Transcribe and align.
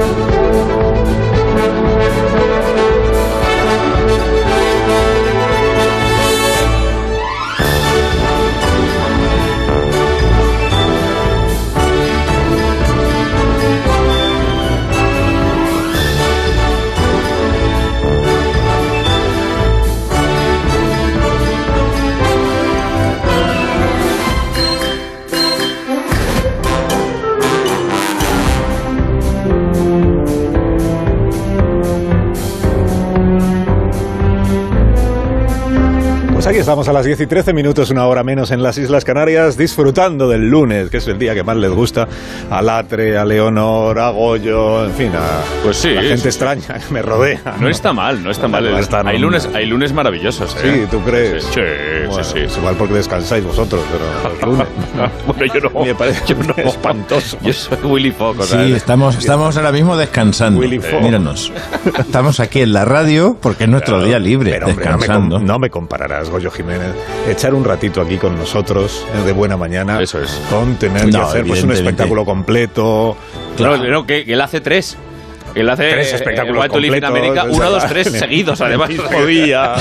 aquí 0.00 0.47
estamos 36.68 36.86
a 36.86 36.92
las 36.92 37.06
10 37.06 37.22
y 37.22 37.26
13 37.26 37.54
minutos, 37.54 37.88
una 37.88 38.06
hora 38.06 38.22
menos 38.22 38.50
en 38.50 38.62
las 38.62 38.76
Islas 38.76 39.02
Canarias, 39.02 39.56
disfrutando 39.56 40.28
del 40.28 40.50
lunes, 40.50 40.90
que 40.90 40.98
es 40.98 41.08
el 41.08 41.18
día 41.18 41.32
que 41.32 41.42
más 41.42 41.56
les 41.56 41.70
gusta 41.70 42.06
a 42.50 42.60
Latre, 42.60 43.16
a 43.16 43.24
Leonor, 43.24 43.98
a 43.98 44.10
Goyo, 44.10 44.84
en 44.84 44.92
fin, 44.92 45.10
a 45.14 45.62
pues 45.62 45.78
sí, 45.78 45.94
la 45.94 46.02
gente 46.02 46.28
extraña 46.28 46.78
que 46.78 46.92
me 46.92 47.00
rodea. 47.00 47.40
No, 47.58 47.70
está 47.70 47.94
mal, 47.94 48.22
no 48.22 48.30
está 48.30 48.48
mal. 48.48 48.70
No 48.70 48.78
está 48.78 49.00
hay, 49.00 49.18
lunes, 49.18 49.48
hay 49.54 49.64
lunes 49.64 49.94
maravillosos. 49.94 50.54
¿eh? 50.62 50.82
Sí, 50.84 50.86
¿tú 50.90 51.02
crees? 51.04 51.44
Sí, 51.44 51.60
bueno, 52.06 52.22
sí, 52.22 52.40
sí. 52.46 52.58
Igual 52.58 52.74
porque 52.76 52.92
descansáis 52.92 53.42
vosotros, 53.42 53.80
pero 53.90 54.30
los 54.34 54.42
lunes. 54.42 54.68
bueno, 55.26 55.54
yo 55.54 55.70
no. 55.70 55.84
Me 55.86 55.94
parece 55.94 56.22
yo 56.26 56.36
no. 56.36 56.54
espantoso. 56.54 57.38
Yo 57.40 57.52
soy 57.54 57.78
Willy 57.82 58.10
Fox. 58.10 58.44
Sí, 58.44 58.74
estamos, 58.74 59.16
estamos 59.16 59.56
ahora 59.56 59.72
mismo 59.72 59.96
descansando. 59.96 60.60
Willy 60.60 60.80
Fox. 60.80 61.02
Míranos. 61.02 61.50
Estamos 61.98 62.40
aquí 62.40 62.60
en 62.60 62.74
la 62.74 62.84
radio 62.84 63.38
porque 63.40 63.64
es 63.64 63.70
nuestro 63.70 64.04
día 64.04 64.18
libre, 64.18 64.50
Pero, 64.50 64.66
hombre, 64.66 64.84
descansando. 64.84 65.38
No 65.38 65.40
me, 65.40 65.46
no 65.46 65.58
me 65.60 65.70
compararás, 65.70 66.28
Goyo 66.28 66.50
Jiménez. 66.58 66.94
Echar 67.28 67.54
un 67.54 67.64
ratito 67.64 68.00
aquí 68.00 68.18
con 68.18 68.36
nosotros 68.36 69.06
eh, 69.14 69.24
de 69.24 69.32
buena 69.32 69.56
mañana. 69.56 70.02
Eso 70.02 70.20
es. 70.20 70.30
Con 70.50 70.76
tener 70.76 71.08
que 71.08 71.16
hacer 71.16 71.46
pues, 71.46 71.62
un 71.62 71.72
espectáculo 71.72 72.24
completo. 72.24 73.16
Claro, 73.56 73.78
no, 73.88 74.06
que, 74.06 74.24
que 74.24 74.34
él 74.34 74.40
hace 74.40 74.60
tres. 74.60 74.98
Él 75.54 75.68
hace 75.68 75.88
Tres 75.90 76.12
eh, 76.12 76.16
espectáculos 76.16 76.68
to 76.68 76.78
Live 76.78 76.96
in 76.98 77.02
completos, 77.02 77.34
America, 77.34 77.56
uno, 77.56 77.70
dos, 77.70 77.86
tres 77.86 78.10
seguidos, 78.12 78.60
además. 78.60 78.88
día. 79.26 79.74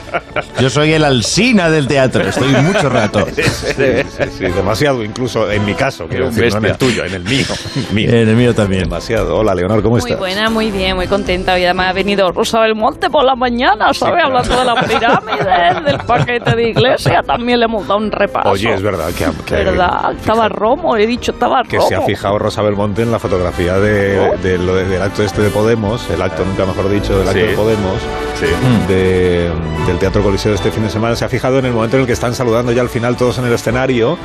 Yo 0.60 0.70
soy 0.70 0.92
el 0.92 1.04
alsina 1.04 1.68
del 1.70 1.86
teatro, 1.86 2.22
estoy 2.22 2.48
mucho 2.48 2.88
rato. 2.88 3.26
Sí, 3.34 3.42
sí, 3.42 4.24
sí, 4.38 4.44
demasiado 4.44 5.02
incluso 5.02 5.50
en 5.50 5.64
mi 5.64 5.74
caso, 5.74 6.06
quiero 6.06 6.26
decir, 6.30 6.52
no 6.52 6.58
en 6.58 6.64
el 6.66 6.76
tuyo, 6.78 7.04
en 7.04 7.14
el 7.14 7.24
mío. 7.24 7.44
mío. 7.92 8.08
En 8.10 8.28
el 8.28 8.36
mío 8.36 8.54
también. 8.54 8.84
Demasiado. 8.84 9.36
Hola, 9.36 9.54
Leonor, 9.54 9.82
¿cómo 9.82 9.92
Muy 9.96 10.00
estás? 10.00 10.18
buena, 10.18 10.48
muy 10.50 10.70
bien, 10.70 10.94
muy 10.96 11.06
contenta. 11.08 11.54
Hoy 11.54 11.64
además 11.64 11.88
ha 11.90 11.92
venido 11.92 12.30
Rosa 12.30 12.60
Belmonte 12.60 13.10
por 13.10 13.24
la 13.24 13.34
mañana, 13.34 13.92
¿sabes? 13.92 14.22
claro. 14.24 14.38
Hablando 14.38 14.58
de 14.58 14.64
la 14.64 14.74
pirámide, 15.20 15.90
del 15.90 15.98
paquete 16.06 16.54
de 16.56 16.68
iglesia. 16.70 17.22
También 17.26 17.58
le 17.58 17.64
hemos 17.66 17.86
dado 17.86 17.98
un 18.00 18.12
repaso. 18.12 18.50
Oye, 18.50 18.72
es 18.74 18.82
verdad 18.82 19.08
que, 19.16 19.26
que- 19.44 19.54
¿Verdad? 19.64 20.12
Estaba 20.16 20.48
Romo, 20.48 20.96
he 20.96 21.06
dicho, 21.06 21.32
estaba 21.32 21.62
que 21.64 21.76
Romo. 21.76 21.88
se 21.88 21.94
ha 21.96 22.02
fijado 22.02 22.38
Rosa 22.38 22.62
Belmonte 22.62 23.02
en 23.02 23.10
la 23.10 23.18
fotografía 23.18 23.78
de, 23.78 24.36
de 24.38 24.58
lo 24.58 24.74
de- 24.76 24.84
del 24.86 25.02
acto 25.04 25.22
este 25.22 25.42
de 25.42 25.50
Podemos, 25.50 26.08
el 26.10 26.20
acto, 26.20 26.44
nunca 26.44 26.66
mejor 26.66 26.90
dicho, 26.90 27.16
del 27.18 27.28
acto 27.28 27.40
Sí. 27.40 27.46
de 27.46 27.52
Podemos, 27.54 28.00
Sí. 28.40 28.46
de- 28.88 29.50
del 29.86 29.98
Teatro 29.98 30.22
Coliseo 30.22 30.50
de 30.52 30.56
este 30.56 30.70
fin 30.70 30.82
de 30.82 30.90
semana, 30.90 31.14
se 31.16 31.24
ha 31.24 31.28
fijado 31.28 31.58
en 31.58 31.66
el 31.66 31.72
momento 31.72 31.96
en 31.96 32.02
el 32.02 32.06
que 32.06 32.12
están 32.14 32.34
saludando 32.34 32.72
ya 32.72 32.80
al 32.82 32.88
final 32.88 33.16
todos 33.16 33.38
en 33.38 33.44
el 33.46 33.52
escenario. 33.52 34.18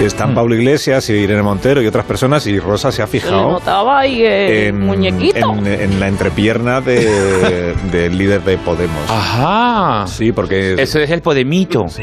Están 0.00 0.34
Pablo 0.34 0.54
Iglesias 0.54 1.08
y 1.08 1.14
Irene 1.14 1.42
Montero 1.42 1.80
y 1.80 1.86
otras 1.86 2.04
personas 2.04 2.46
y 2.46 2.58
Rosa 2.58 2.92
se 2.92 3.00
ha 3.02 3.06
fijado 3.06 3.60
ahí 3.90 4.22
el 4.24 4.74
muñequito. 4.74 5.54
en- 5.54 5.66
en 5.66 6.00
la 6.00 6.08
entrepierna 6.08 6.80
de- 6.82 7.74
del 7.90 8.18
líder 8.18 8.42
de 8.42 8.58
Podemos. 8.58 9.10
Ajá. 9.10 10.06
Sí, 10.06 10.32
porque 10.32 10.74
es- 10.74 10.80
Eso 10.80 10.98
es 10.98 11.10
el 11.10 11.22
Podemito. 11.22 11.86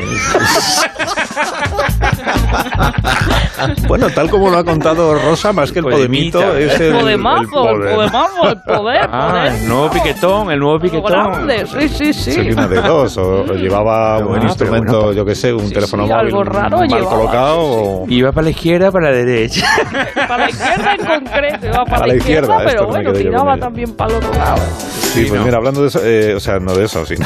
bueno, 3.88 4.08
tal 4.10 4.30
como 4.30 4.50
lo 4.50 4.58
ha 4.58 4.64
contado 4.64 5.14
Rosa, 5.16 5.54
más 5.54 5.72
que 5.72 5.80
el 5.80 5.86
Podemita. 5.86 6.40
Podemito 6.40 6.58
es 6.74 6.80
el, 6.80 6.94
Podemazo, 6.94 7.44
el 7.44 7.50
poder. 7.78 7.96
podemazo, 7.96 8.50
el 8.50 8.62
poder, 8.62 9.10
Ah, 9.12 9.30
poder. 9.32 9.54
el 9.62 9.68
nuevo 9.68 9.90
piquetón, 9.92 10.52
el 10.52 10.60
nuevo 10.60 10.80
piquetón. 10.80 11.12
grande, 11.12 11.66
sí, 11.68 11.90
sí, 11.90 12.14
sí. 12.14 12.32
Sería 12.34 12.54
una 12.54 12.68
de 12.68 12.82
dos, 12.82 13.18
o, 13.18 13.46
llevaba 13.56 14.20
un 14.20 14.42
instrumento, 14.44 14.98
bueno, 15.00 15.14
yo 15.14 15.26
qué 15.26 15.36
sé, 15.36 15.54
un 15.54 15.68
sí, 15.68 15.74
teléfono 15.74 16.04
sí, 16.06 16.10
móvil 16.12 16.26
algo 16.28 16.44
raro 16.44 16.78
mal 16.80 16.88
llevaba, 16.88 17.10
colocado. 17.18 17.58
sí, 17.58 17.74
sí. 17.74 17.80
o- 17.84 18.06
Iba 18.10 18.32
para 18.32 18.44
la 18.46 18.50
izquierda, 18.52 18.92
para 18.92 19.12
la 19.12 19.18
derecha. 19.18 19.66
Para 20.28 20.46
la 20.46 20.50
izquierda 20.50 20.94
en 20.96 21.06
concreto, 21.06 21.66
iba 21.68 21.86
para 21.86 22.04
A 22.04 22.08
la, 22.08 22.16
izquierda, 22.16 22.56
izquierda, 22.56 22.64
pero 22.66 22.88
bueno, 22.88 23.14
tiraba 23.14 23.58
también 23.58 23.92
para 23.96 24.12
el 24.12 24.18
otro 24.18 24.34
lado. 24.34 24.62
Sí, 24.80 25.26
pues 25.28 25.40
¿no? 25.40 25.46
mira, 25.46 25.58
hablando 25.58 25.82
de 25.82 25.88
eso, 25.88 26.00
eh, 26.04 26.34
o 26.36 26.40
sea, 26.40 26.60
no 26.60 26.74
de 26.74 26.86
eso, 26.86 27.06
sino, 27.06 27.26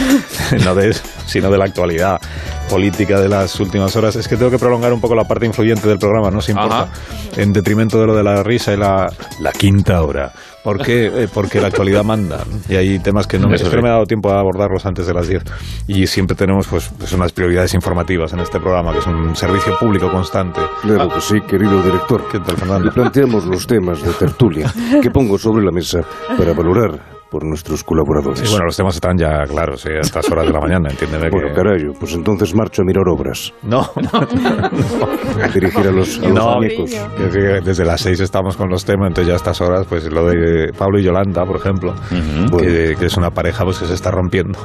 no 0.64 0.74
de 0.74 0.90
eso, 0.90 1.02
sino 1.26 1.50
de 1.50 1.58
la 1.58 1.64
actualidad 1.64 2.20
política 2.70 3.20
de 3.20 3.28
las 3.28 3.58
últimas 3.60 3.94
horas, 3.96 4.16
es 4.16 4.26
que 4.26 4.36
tengo 4.36 4.50
que 4.50 4.58
prolongar 4.58 4.92
un 4.92 5.00
poco 5.00 5.14
la 5.14 5.24
parte 5.24 5.44
influyente 5.46 5.75
del 5.82 5.98
programa, 5.98 6.30
no 6.30 6.40
se 6.40 6.52
importa, 6.52 6.82
Ajá. 6.82 6.92
en 7.36 7.52
detrimento 7.52 8.00
de 8.00 8.06
lo 8.06 8.14
de 8.14 8.22
la 8.22 8.42
risa 8.42 8.72
y 8.72 8.76
la, 8.76 9.06
la 9.40 9.52
quinta 9.52 10.02
hora. 10.02 10.32
¿Por 10.66 10.82
qué? 10.82 11.06
Eh, 11.06 11.28
porque 11.32 11.60
la 11.60 11.68
actualidad 11.68 12.02
manda 12.02 12.42
y 12.68 12.74
hay 12.74 12.98
temas 12.98 13.28
que 13.28 13.38
no, 13.38 13.48
me, 13.48 13.56
sí. 13.56 13.64
me 13.80 13.88
ha 13.88 13.92
dado 13.92 14.04
tiempo 14.04 14.30
a 14.30 14.40
abordarlos 14.40 14.84
antes 14.84 15.06
de 15.06 15.14
las 15.14 15.28
10 15.28 15.44
y 15.86 16.08
siempre 16.08 16.36
tenemos 16.36 16.66
pues, 16.66 16.90
pues 16.98 17.12
unas 17.12 17.30
prioridades 17.30 17.72
informativas 17.74 18.32
en 18.32 18.40
este 18.40 18.58
programa, 18.58 18.92
que 18.92 18.98
es 18.98 19.06
un 19.06 19.36
servicio 19.36 19.78
público 19.78 20.10
constante. 20.10 20.60
Claro 20.82 21.08
que 21.08 21.20
sí, 21.20 21.36
querido 21.48 21.80
director. 21.82 22.24
¿Qué 22.32 22.40
tal, 22.40 22.56
Fernando? 22.56 22.86
Le 22.86 22.90
planteamos 22.90 23.46
los 23.46 23.64
temas 23.64 24.02
de 24.02 24.12
tertulia 24.12 24.72
que 25.00 25.10
pongo 25.10 25.38
sobre 25.38 25.64
la 25.64 25.70
mesa 25.70 26.00
para 26.36 26.52
valorar 26.52 27.15
por 27.36 27.44
nuestros 27.46 27.84
colaboradores. 27.84 28.40
Sí, 28.40 28.46
bueno, 28.48 28.64
los 28.64 28.76
temas 28.76 28.94
están 28.94 29.18
ya 29.18 29.44
claros 29.44 29.84
eh, 29.84 29.98
a 29.98 30.00
estas 30.00 30.26
horas 30.30 30.46
de 30.46 30.52
la 30.54 30.60
mañana, 30.60 30.88
entiéndeme 30.90 31.28
Bueno, 31.28 31.48
que... 31.48 31.54
carayo, 31.54 31.92
pues 32.00 32.14
entonces 32.14 32.54
marcho 32.54 32.80
a 32.80 32.84
mirar 32.86 33.06
obras. 33.08 33.52
No, 33.62 33.82
no, 33.96 35.42
A 35.42 35.48
dirigir 35.48 35.86
a 35.86 35.90
los, 35.90 36.18
a 36.18 36.28
los 36.28 36.32
No. 36.34 36.58
que 36.60 37.60
desde 37.62 37.84
las 37.84 38.00
seis 38.00 38.20
estamos 38.20 38.56
con 38.56 38.70
los 38.70 38.86
temas, 38.86 39.08
entonces 39.08 39.28
ya 39.28 39.34
a 39.34 39.36
estas 39.36 39.60
horas, 39.60 39.84
pues 39.86 40.10
lo 40.10 40.24
de 40.26 40.72
Pablo 40.78 40.98
y 40.98 41.02
Yolanda, 41.02 41.44
por 41.44 41.56
ejemplo, 41.56 41.94
que, 42.58 42.94
que 42.98 43.04
es 43.06 43.16
una 43.18 43.30
pareja 43.30 43.64
pues 43.64 43.78
que 43.80 43.84
se 43.84 43.92
está 43.94 44.10
rompiendo. 44.10 44.58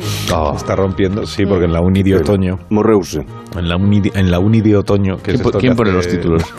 Se 0.00 0.56
está 0.56 0.74
rompiendo, 0.74 1.24
sí, 1.26 1.46
porque 1.46 1.66
en 1.66 1.72
la 1.72 1.80
uni 1.80 2.02
de 2.02 2.16
otoño, 2.16 2.58
Morreuse. 2.70 3.24
En 3.58 3.68
la 3.68 3.76
uni, 3.76 4.02
en 4.14 4.30
la 4.30 4.38
uni 4.38 4.60
de 4.60 4.76
otoño, 4.76 5.16
que 5.18 5.34
¿Quién, 5.58 5.74
pone 5.76 5.90
hace- 5.90 5.96
los 5.96 6.08
títulos? 6.08 6.42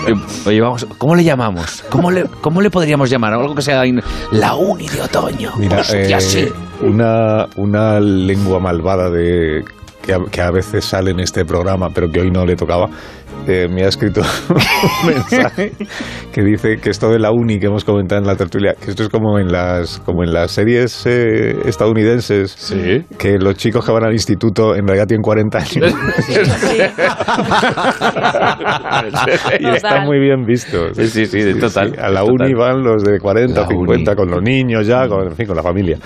Oye, 0.46 0.60
vamos, 0.60 0.86
¿cómo 0.98 1.14
le 1.14 1.24
llamamos? 1.24 1.84
¿Cómo 1.90 2.10
le, 2.10 2.24
¿Cómo 2.40 2.60
le 2.60 2.70
podríamos 2.70 3.10
llamar? 3.10 3.32
Algo 3.32 3.54
que 3.54 3.62
sea 3.62 3.84
in- 3.86 4.02
la 4.32 4.54
uni 4.54 4.88
de 4.88 5.02
otoño. 5.02 5.52
Mira, 5.58 5.80
Hostia, 5.80 6.18
eh, 6.18 6.20
sí. 6.20 6.48
una, 6.82 7.48
una 7.56 8.00
lengua 8.00 8.58
malvada 8.60 9.10
de 9.10 9.64
que 10.02 10.14
a, 10.14 10.20
que 10.30 10.40
a 10.40 10.50
veces 10.50 10.84
sale 10.84 11.10
en 11.10 11.20
este 11.20 11.44
programa, 11.44 11.90
pero 11.90 12.10
que 12.10 12.20
hoy 12.20 12.30
no 12.30 12.46
le 12.46 12.56
tocaba, 12.56 12.88
eh, 13.46 13.68
me 13.70 13.84
ha 13.84 13.88
escrito 13.88 14.20
un 15.02 15.08
mensaje 15.08 15.72
que 16.32 16.42
dice 16.42 16.76
que 16.78 16.90
esto 16.90 17.10
de 17.10 17.18
la 17.18 17.30
uni 17.32 17.58
que 17.58 17.66
hemos 17.66 17.84
comentado 17.84 18.20
en 18.20 18.26
la 18.26 18.36
tertulia, 18.36 18.74
que 18.82 18.90
esto 18.90 19.02
es 19.04 19.08
como 19.08 19.38
en 19.38 19.50
las 19.50 19.98
como 20.00 20.22
en 20.24 20.32
las 20.32 20.52
series 20.52 21.04
eh, 21.06 21.56
estadounidenses, 21.66 22.52
Sí. 22.52 23.04
que 23.18 23.38
los 23.38 23.56
chicos 23.56 23.84
que 23.84 23.92
van 23.92 24.04
al 24.04 24.12
instituto 24.12 24.74
en 24.76 24.86
realidad 24.86 25.06
tienen 25.06 25.22
40 25.22 25.58
años 25.58 25.74
y 29.60 29.66
está 29.68 29.88
Total. 29.90 30.06
muy 30.06 30.18
bien 30.18 30.44
visto. 30.44 30.92
Sí, 30.94 31.08
sí, 31.08 31.26
sí, 31.26 31.54
total, 31.58 31.94
A 32.00 32.10
la 32.10 32.20
total. 32.20 32.34
uni 32.46 32.54
van 32.54 32.82
los 32.82 33.02
de 33.02 33.18
40, 33.18 33.60
La 33.62 33.66
50 33.66 34.10
uni. 34.12 34.16
con 34.16 34.30
los 34.30 34.42
niños 34.42 34.86
ya, 34.86 35.08
con, 35.08 35.26
en 35.26 35.34
fin, 35.36 35.46
con 35.46 35.56
la 35.56 35.62
familia. 35.62 35.98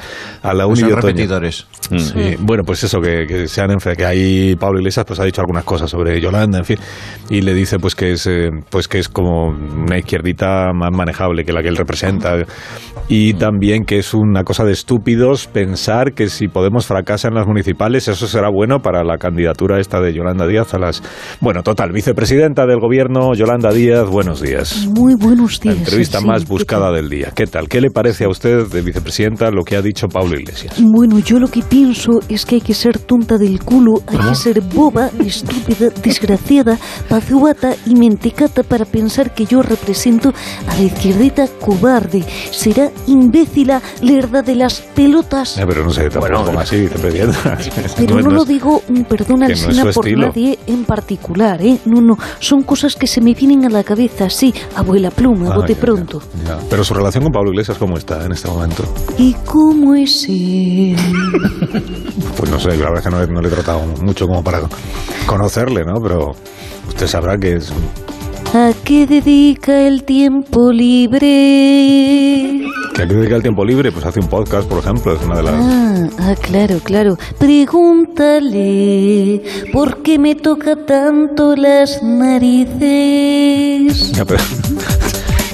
A 0.42 0.54
la 0.54 0.66
uni 0.66 0.80
Son 0.80 0.88
de 0.90 0.96
repetidores. 0.96 1.66
Sí, 1.96 2.36
bueno, 2.40 2.62
pues 2.64 2.82
eso, 2.84 3.00
que, 3.00 3.26
que 3.26 3.48
se 3.48 3.60
han 3.60 3.76
que 3.78 4.04
ahí 4.06 4.56
Pablo 4.56 4.78
Iglesias 4.78 5.04
pues 5.06 5.20
ha 5.20 5.24
dicho 5.24 5.40
algunas 5.40 5.64
cosas 5.64 5.90
sobre 5.90 6.20
Yolanda, 6.20 6.58
en 6.58 6.64
fin, 6.64 6.78
y 7.28 7.40
le 7.42 7.54
dice 7.54 7.78
pues 7.78 7.94
que 7.94 8.12
es 8.12 8.26
eh, 8.26 8.50
pues 8.70 8.88
que 8.88 8.98
es 8.98 9.08
como 9.08 9.48
una 9.48 9.98
izquierdita 9.98 10.72
más 10.74 10.90
manejable 10.92 11.44
que 11.44 11.52
la 11.52 11.62
que 11.62 11.68
él 11.68 11.76
representa 11.76 12.36
y 13.08 13.34
también 13.34 13.84
que 13.84 13.98
es 13.98 14.14
una 14.14 14.44
cosa 14.44 14.64
de 14.64 14.72
estúpidos 14.72 15.46
pensar 15.46 16.14
que 16.14 16.28
si 16.28 16.48
Podemos 16.48 16.86
fracasa 16.86 17.28
en 17.28 17.34
las 17.34 17.46
municipales 17.46 18.06
eso 18.06 18.26
será 18.26 18.48
bueno 18.48 18.80
para 18.80 19.02
la 19.02 19.18
candidatura 19.18 19.80
esta 19.80 20.00
de 20.00 20.12
Yolanda 20.14 20.46
Díaz 20.46 20.72
a 20.74 20.78
las 20.78 21.02
bueno, 21.40 21.62
total, 21.62 21.92
vicepresidenta 21.92 22.66
del 22.66 22.78
gobierno 22.78 23.34
Yolanda 23.34 23.72
Díaz, 23.72 24.08
buenos 24.08 24.40
días. 24.40 24.86
Muy 24.94 25.14
buenos 25.14 25.64
La 25.64 25.72
días. 25.72 25.84
entrevista 25.84 26.20
sí, 26.20 26.26
más 26.26 26.44
¿qué 26.44 26.48
buscada 26.48 26.92
del 26.92 27.08
día. 27.08 27.32
¿Qué 27.34 27.46
tal? 27.46 27.68
¿Qué 27.68 27.80
le 27.80 27.90
parece 27.90 28.24
a 28.24 28.28
usted 28.28 28.68
de 28.68 28.82
vicepresidenta 28.82 29.50
lo 29.50 29.64
que 29.64 29.76
ha 29.76 29.82
dicho 29.82 30.08
Pablo 30.08 30.38
Iglesias? 30.38 30.76
Bueno, 30.80 31.18
yo 31.18 31.38
lo 31.38 31.48
que 31.48 31.62
pienso 31.62 32.20
es 32.28 32.46
que 32.46 32.56
hay 32.56 32.60
que 32.60 32.74
ser 32.74 32.98
tonta 32.98 33.36
del 33.38 33.60
culo, 33.60 33.94
hay 34.06 34.18
que 34.18 34.34
ser 34.34 34.60
boba, 34.60 35.10
estúpida, 35.24 35.90
desgraciada, 36.02 36.78
pazubata 37.14 37.76
y 37.86 37.94
mentecata 37.94 38.64
para 38.64 38.84
pensar 38.84 39.32
que 39.34 39.46
yo 39.46 39.62
represento 39.62 39.84
presento 39.84 40.32
a 40.66 40.74
la 40.74 40.82
izquierdita 40.82 41.46
cobarde. 41.60 42.24
Será 42.50 42.90
imbécila, 43.06 43.80
lerda 44.00 44.42
de 44.42 44.56
las 44.56 44.80
pelotas. 44.80 45.56
Eh, 45.58 45.64
pero 45.64 45.84
no 45.84 45.90
sé, 45.90 46.10
tampoco 46.10 46.42
Bueno, 46.42 46.58
así, 46.58 46.88
te. 46.88 46.98
Pero 47.96 48.20
no, 48.20 48.30
lo 48.30 48.44
digo, 48.44 48.82
mm, 48.88 49.02
perdona, 49.02 49.46
no 49.46 49.54
es 49.54 49.94
por 49.94 50.06
estilo. 50.08 50.26
nadie 50.26 50.58
en 50.66 50.84
particular, 50.84 51.62
¿eh? 51.62 51.78
No, 51.84 52.00
no, 52.00 52.18
son 52.40 52.64
cosas 52.64 52.96
que 52.96 53.06
se 53.06 53.20
me 53.20 53.32
vienen 53.34 53.64
a 53.66 53.68
la 53.68 53.84
cabeza, 53.84 54.28
sí, 54.28 54.52
abuela 54.74 55.12
pluma, 55.12 55.52
Ah, 55.52 55.56
bote 55.58 55.74
ya, 55.74 55.80
pronto. 55.80 56.20
ya. 56.44 56.58
Pero 56.68 56.82
su 56.82 56.94
relación 56.94 57.22
con 57.22 57.32
Pablo 57.32 57.50
Iglesias, 57.52 57.78
¿cómo 57.78 57.96
está 57.96 58.24
en 58.24 58.32
este 58.32 58.48
momento? 58.48 58.82
¿Y 59.18 59.34
cómo 59.44 59.94
es 59.94 60.26
él? 60.28 60.96
Pues 62.36 62.50
no 62.50 62.58
sé, 62.58 62.70
la 62.70 62.90
verdad 62.90 62.98
es 62.98 63.04
que 63.04 63.10
no, 63.10 63.26
no 63.26 63.40
le 63.40 63.48
he 63.48 63.50
tratado 63.50 63.80
mucho 64.02 64.26
como 64.26 64.42
para 64.42 64.60
conocerle, 65.26 65.84
¿no? 65.84 66.00
Pero 66.02 66.32
usted 66.88 67.06
sabrá 67.06 67.38
que 67.38 67.56
es... 67.56 67.72
¿A 68.54 68.72
qué 68.84 69.06
dedica 69.06 69.80
el 69.80 70.04
tiempo 70.04 70.70
libre? 70.70 72.60
Que 72.94 73.02
a 73.02 73.06
qué 73.08 73.14
dedica 73.14 73.34
el 73.36 73.42
tiempo 73.42 73.64
libre, 73.64 73.90
pues 73.90 74.04
hace 74.06 74.20
un 74.20 74.28
podcast, 74.28 74.68
por 74.68 74.78
ejemplo, 74.78 75.12
es 75.14 75.22
una 75.24 75.36
de 75.38 75.42
las... 75.42 75.54
Ah, 75.54 76.08
ah, 76.20 76.34
claro, 76.40 76.78
claro. 76.84 77.16
Pregúntale, 77.38 79.42
¿por 79.72 80.02
qué 80.02 80.18
me 80.20 80.36
toca 80.36 80.76
tanto 80.86 81.56
las 81.56 82.00
narices? 82.04 84.12
Ya, 84.12 84.24
pero- 84.24 84.40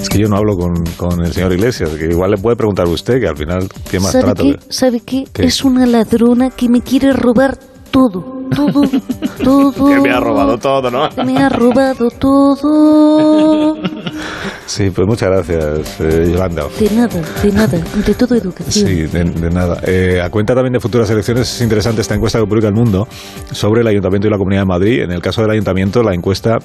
es 0.01 0.07
que 0.09 0.19
yo 0.19 0.27
no 0.27 0.37
hablo 0.37 0.55
con, 0.55 0.73
con 0.97 1.25
el 1.25 1.33
señor 1.33 1.53
Iglesias, 1.53 1.89
que 1.91 2.05
igual 2.05 2.29
le 2.31 2.37
puede 2.37 2.55
preguntar 2.55 2.87
usted, 2.87 3.19
que 3.19 3.27
al 3.27 3.37
final 3.37 3.67
tiene 3.89 4.03
más 4.03 4.11
¿Sabe 4.11 4.23
trato. 4.25 4.43
qué? 4.43 4.59
¿Sabe 4.69 4.99
qué? 5.03 5.23
¿Qué? 5.33 5.45
Es 5.45 5.63
una 5.63 5.87
ladrona 5.87 6.51
que 6.51 6.69
me 6.69 6.81
quiere 6.81 7.11
robar 7.13 7.57
todo. 7.89 8.40
Que 8.51 9.99
me 10.01 10.11
ha 10.11 10.19
robado 10.19 10.57
todo, 10.57 10.91
¿no? 10.91 11.09
Que 11.09 11.23
me 11.23 11.37
ha 11.37 11.49
robado 11.49 12.09
todo. 12.09 13.75
Sí, 14.65 14.89
pues 14.89 15.07
muchas 15.07 15.29
gracias, 15.29 15.99
eh, 16.01 16.31
Yolanda. 16.31 16.65
De 16.79 16.89
nada, 16.91 17.21
de 17.41 17.51
nada, 17.51 17.77
de 18.05 18.13
todo 18.13 18.35
educación. 18.35 18.87
Sí, 18.87 18.95
de, 19.03 19.23
de 19.23 19.49
nada. 19.49 19.79
Eh, 19.85 20.21
a 20.21 20.29
cuenta 20.29 20.53
también 20.53 20.73
de 20.73 20.79
futuras 20.79 21.09
elecciones, 21.09 21.53
es 21.53 21.61
interesante 21.61 22.01
esta 22.01 22.15
encuesta 22.15 22.39
que 22.39 22.45
publica 22.45 22.67
El 22.67 22.73
Mundo 22.73 23.07
sobre 23.51 23.81
el 23.81 23.87
Ayuntamiento 23.87 24.27
y 24.27 24.31
la 24.31 24.37
Comunidad 24.37 24.61
de 24.61 24.67
Madrid. 24.67 25.01
En 25.03 25.11
el 25.11 25.21
caso 25.21 25.41
del 25.41 25.51
Ayuntamiento, 25.51 26.03
la 26.03 26.13
encuesta 26.13 26.57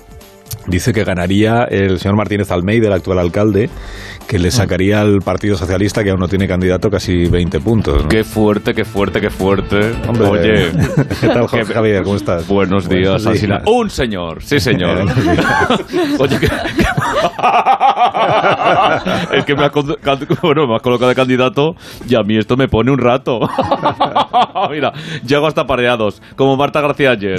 dice 0.67 0.93
que 0.93 1.05
ganaría 1.05 1.65
el 1.65 1.99
señor 1.99 2.17
Martínez 2.17 2.51
Almeida, 2.51 2.89
el 2.89 2.93
actual 2.93 3.19
alcalde, 3.19 3.71
que 4.27 4.39
le 4.39 4.51
sacaría 4.51 5.01
al 5.01 5.21
Partido 5.21 5.57
Socialista, 5.57 6.03
que 6.03 6.11
aún 6.11 6.21
no 6.21 6.29
tiene 6.29 6.49
candidato, 6.49 6.91
casi 6.91 7.27
20 7.27 7.61
puntos. 7.61 8.03
¿no? 8.05 8.09
Qué 8.09 8.25
fuerte, 8.25 8.75
qué 8.75 8.85
fuerte, 8.85 9.21
qué 9.21 9.31
fuerte. 9.31 9.93
Hombre, 10.09 10.27
Oye. 10.27 10.73
¿qué 11.21 11.29
tal, 11.29 11.47
Jorge 11.47 11.73
Javier? 11.73 12.03
¿Cómo 12.03 12.17
estás? 12.17 12.47
Buenos 12.49 12.89
días, 12.89 13.25
Buenos 13.25 13.41
días. 13.41 13.63
Un 13.67 13.91
señor, 13.91 14.43
sí 14.43 14.59
señor. 14.59 15.07
Oye, 16.19 16.39
que, 16.39 16.49
es 19.33 19.45
que 19.45 19.55
me 19.55 19.65
has, 19.65 19.71
con- 19.71 19.95
can- 20.03 20.19
bueno, 20.43 20.67
me 20.67 20.77
has 20.77 20.83
colocado 20.83 21.09
de 21.09 21.15
candidato 21.15 21.75
y 22.09 22.15
a 22.15 22.23
mí 22.23 22.37
esto 22.39 22.57
me 22.57 22.69
pone 22.69 22.91
un 22.91 22.99
rato. 22.99 23.41
Mira, 24.71 24.93
llego 25.27 25.47
hasta 25.47 25.65
pareados, 25.65 26.23
como 26.37 26.57
Marta 26.57 26.81
García 26.81 27.13
ayer. 27.13 27.39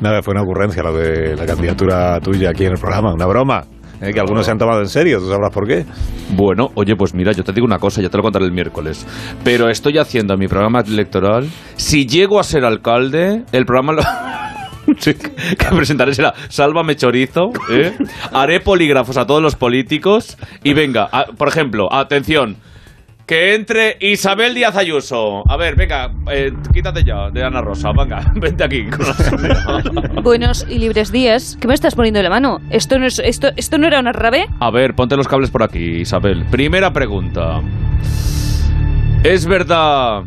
Nada, 0.00 0.22
fue 0.22 0.32
una 0.32 0.42
ocurrencia 0.42 0.82
lo 0.82 0.92
de 0.94 1.36
la 1.36 1.46
candidatura 1.46 2.20
tuya 2.20 2.50
aquí 2.50 2.64
en 2.64 2.72
el 2.72 2.78
programa, 2.78 3.12
una 3.14 3.26
broma. 3.26 3.64
eh, 4.00 4.12
que 4.12 4.20
algunos 4.20 4.46
se 4.46 4.52
han 4.52 4.58
tomado 4.58 4.80
en 4.80 4.88
serio, 4.88 5.18
tú 5.18 5.28
sabrás 5.28 5.50
por 5.52 5.66
qué. 5.66 5.84
Bueno, 6.34 6.68
oye, 6.74 6.96
pues 6.96 7.14
mira, 7.14 7.32
yo 7.32 7.44
te 7.44 7.52
digo 7.52 7.66
una 7.66 7.78
cosa, 7.78 8.00
ya 8.00 8.08
te 8.08 8.16
lo 8.16 8.22
contaré 8.22 8.46
el 8.46 8.52
miércoles. 8.52 9.06
Pero 9.44 9.68
estoy 9.68 9.98
haciendo 9.98 10.36
mi 10.36 10.48
programa 10.48 10.80
electoral. 10.80 11.48
Si 11.76 12.06
llego 12.06 12.40
a 12.40 12.44
ser 12.44 12.64
alcalde, 12.64 13.44
el 13.52 13.66
programa 13.66 13.92
lo- 13.94 14.02
Sí, 15.04 15.14
que 15.14 15.66
presentaré 15.74 16.14
será 16.14 16.34
Sálvame 16.48 16.94
Chorizo, 16.96 17.52
¿eh? 17.70 17.96
haré 18.32 18.60
polígrafos 18.60 19.16
a 19.16 19.26
todos 19.26 19.40
los 19.42 19.54
políticos 19.56 20.36
y 20.62 20.74
venga, 20.74 21.08
a- 21.10 21.24
por 21.26 21.48
ejemplo, 21.48 21.90
atención, 21.92 22.56
que 23.26 23.54
entre 23.54 23.96
Isabel 24.00 24.54
Díaz 24.54 24.76
Ayuso. 24.76 25.42
A 25.48 25.56
ver, 25.56 25.74
venga, 25.76 26.10
eh, 26.30 26.52
quítate 26.74 27.02
ya 27.04 27.30
de 27.30 27.42
Ana 27.44 27.60
Rosa, 27.62 27.92
venga, 27.92 28.30
vente 28.34 28.62
aquí. 28.64 28.84
con 28.90 29.06
la- 29.06 30.20
Buenos 30.22 30.66
y 30.68 30.78
libres 30.78 31.10
días. 31.12 31.56
¿Qué 31.60 31.66
me 31.68 31.74
estás 31.74 31.94
poniendo 31.94 32.18
en 32.18 32.24
la 32.24 32.30
mano? 32.30 32.60
¿Esto 32.70 32.98
no, 32.98 33.06
es, 33.06 33.20
esto, 33.20 33.48
esto 33.56 33.78
no 33.78 33.86
era 33.86 34.00
una 34.00 34.12
rave? 34.12 34.46
A 34.60 34.70
ver, 34.70 34.94
ponte 34.94 35.16
los 35.16 35.28
cables 35.28 35.50
por 35.50 35.62
aquí, 35.62 36.00
Isabel. 36.00 36.44
Primera 36.50 36.92
pregunta. 36.92 37.62
¿Es 39.22 39.46
verdad 39.46 40.24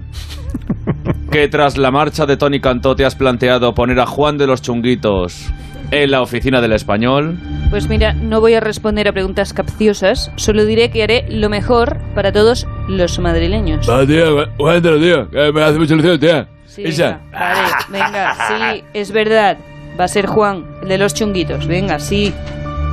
que 1.34 1.48
tras 1.48 1.80
la 1.80 1.90
marcha 1.90 2.28
de 2.28 2.38
Tony 2.38 2.60
Cantó 2.60 2.96
te 2.96 3.06
has 3.06 3.16
planteado 3.16 3.74
poner 3.74 4.00
a 4.00 4.06
Juan 4.06 4.38
de 4.38 4.46
los 4.46 4.62
Chunguitos 4.62 5.52
en 5.90 6.12
la 6.12 6.22
oficina 6.22 6.62
del 6.62 6.74
español? 6.74 7.40
Pues 7.72 7.90
mira, 7.90 8.14
no 8.14 8.40
voy 8.40 8.54
a 8.54 8.60
responder 8.60 9.08
a 9.08 9.14
preguntas 9.14 9.52
capciosas, 9.52 10.32
solo 10.36 10.64
diré 10.64 10.92
que 10.92 11.02
haré 11.02 11.26
lo 11.30 11.50
mejor 11.50 11.98
para 12.14 12.32
todos 12.32 12.68
los 12.88 13.18
madrileños. 13.18 13.90
Va, 13.90 14.06
tío, 14.06 14.48
cuéntalo, 14.58 15.00
tío, 15.00 15.28
que 15.32 15.52
me 15.52 15.64
hace 15.64 15.80
mucha 15.80 15.96
ilusión, 15.96 16.20
tío. 16.20 16.46
Sí, 16.68 16.84
Isa. 16.84 17.20
venga, 17.32 17.40
vale, 17.40 17.72
venga, 17.90 18.36
sí, 18.48 18.84
es 18.94 19.12
verdad. 19.12 19.58
Va 20.00 20.04
a 20.04 20.10
ser 20.10 20.28
Juan, 20.28 20.66
el 20.84 20.90
de 20.90 21.00
los 21.00 21.16
chunguitos. 21.16 21.66
Venga, 21.66 21.98
sí. 21.98 22.32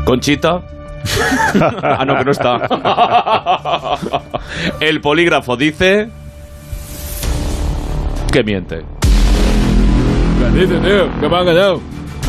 ¿Conchita? 0.07 0.63
ah, 1.83 2.05
no, 2.07 2.17
que 2.17 2.25
no 2.25 2.31
está. 2.31 2.69
El 4.81 5.03
polígrafo 5.03 5.59
dice 5.59 6.09
que 8.31 8.45
miente. 8.45 8.83
¿Qué 10.55 10.61
dices, 10.61 10.81
tío? 10.83 11.21
Que 11.21 11.29
me 11.29 11.37
han 11.37 11.47
ganado. 11.47 11.81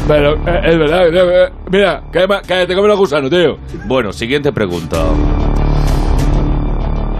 Pero 0.08 0.34
eh, 0.48 0.62
es 0.66 0.78
verdad, 0.78 1.10
tío. 1.12 1.28
que- 1.28 1.50
mira, 1.72 2.04
que, 2.12 2.28
me- 2.28 2.42
que 2.42 2.66
te 2.68 2.76
comen 2.76 2.90
los 2.90 3.00
gusanos, 3.00 3.30
tío. 3.30 3.58
Bueno, 3.86 4.12
siguiente 4.12 4.52
pregunta. 4.52 4.98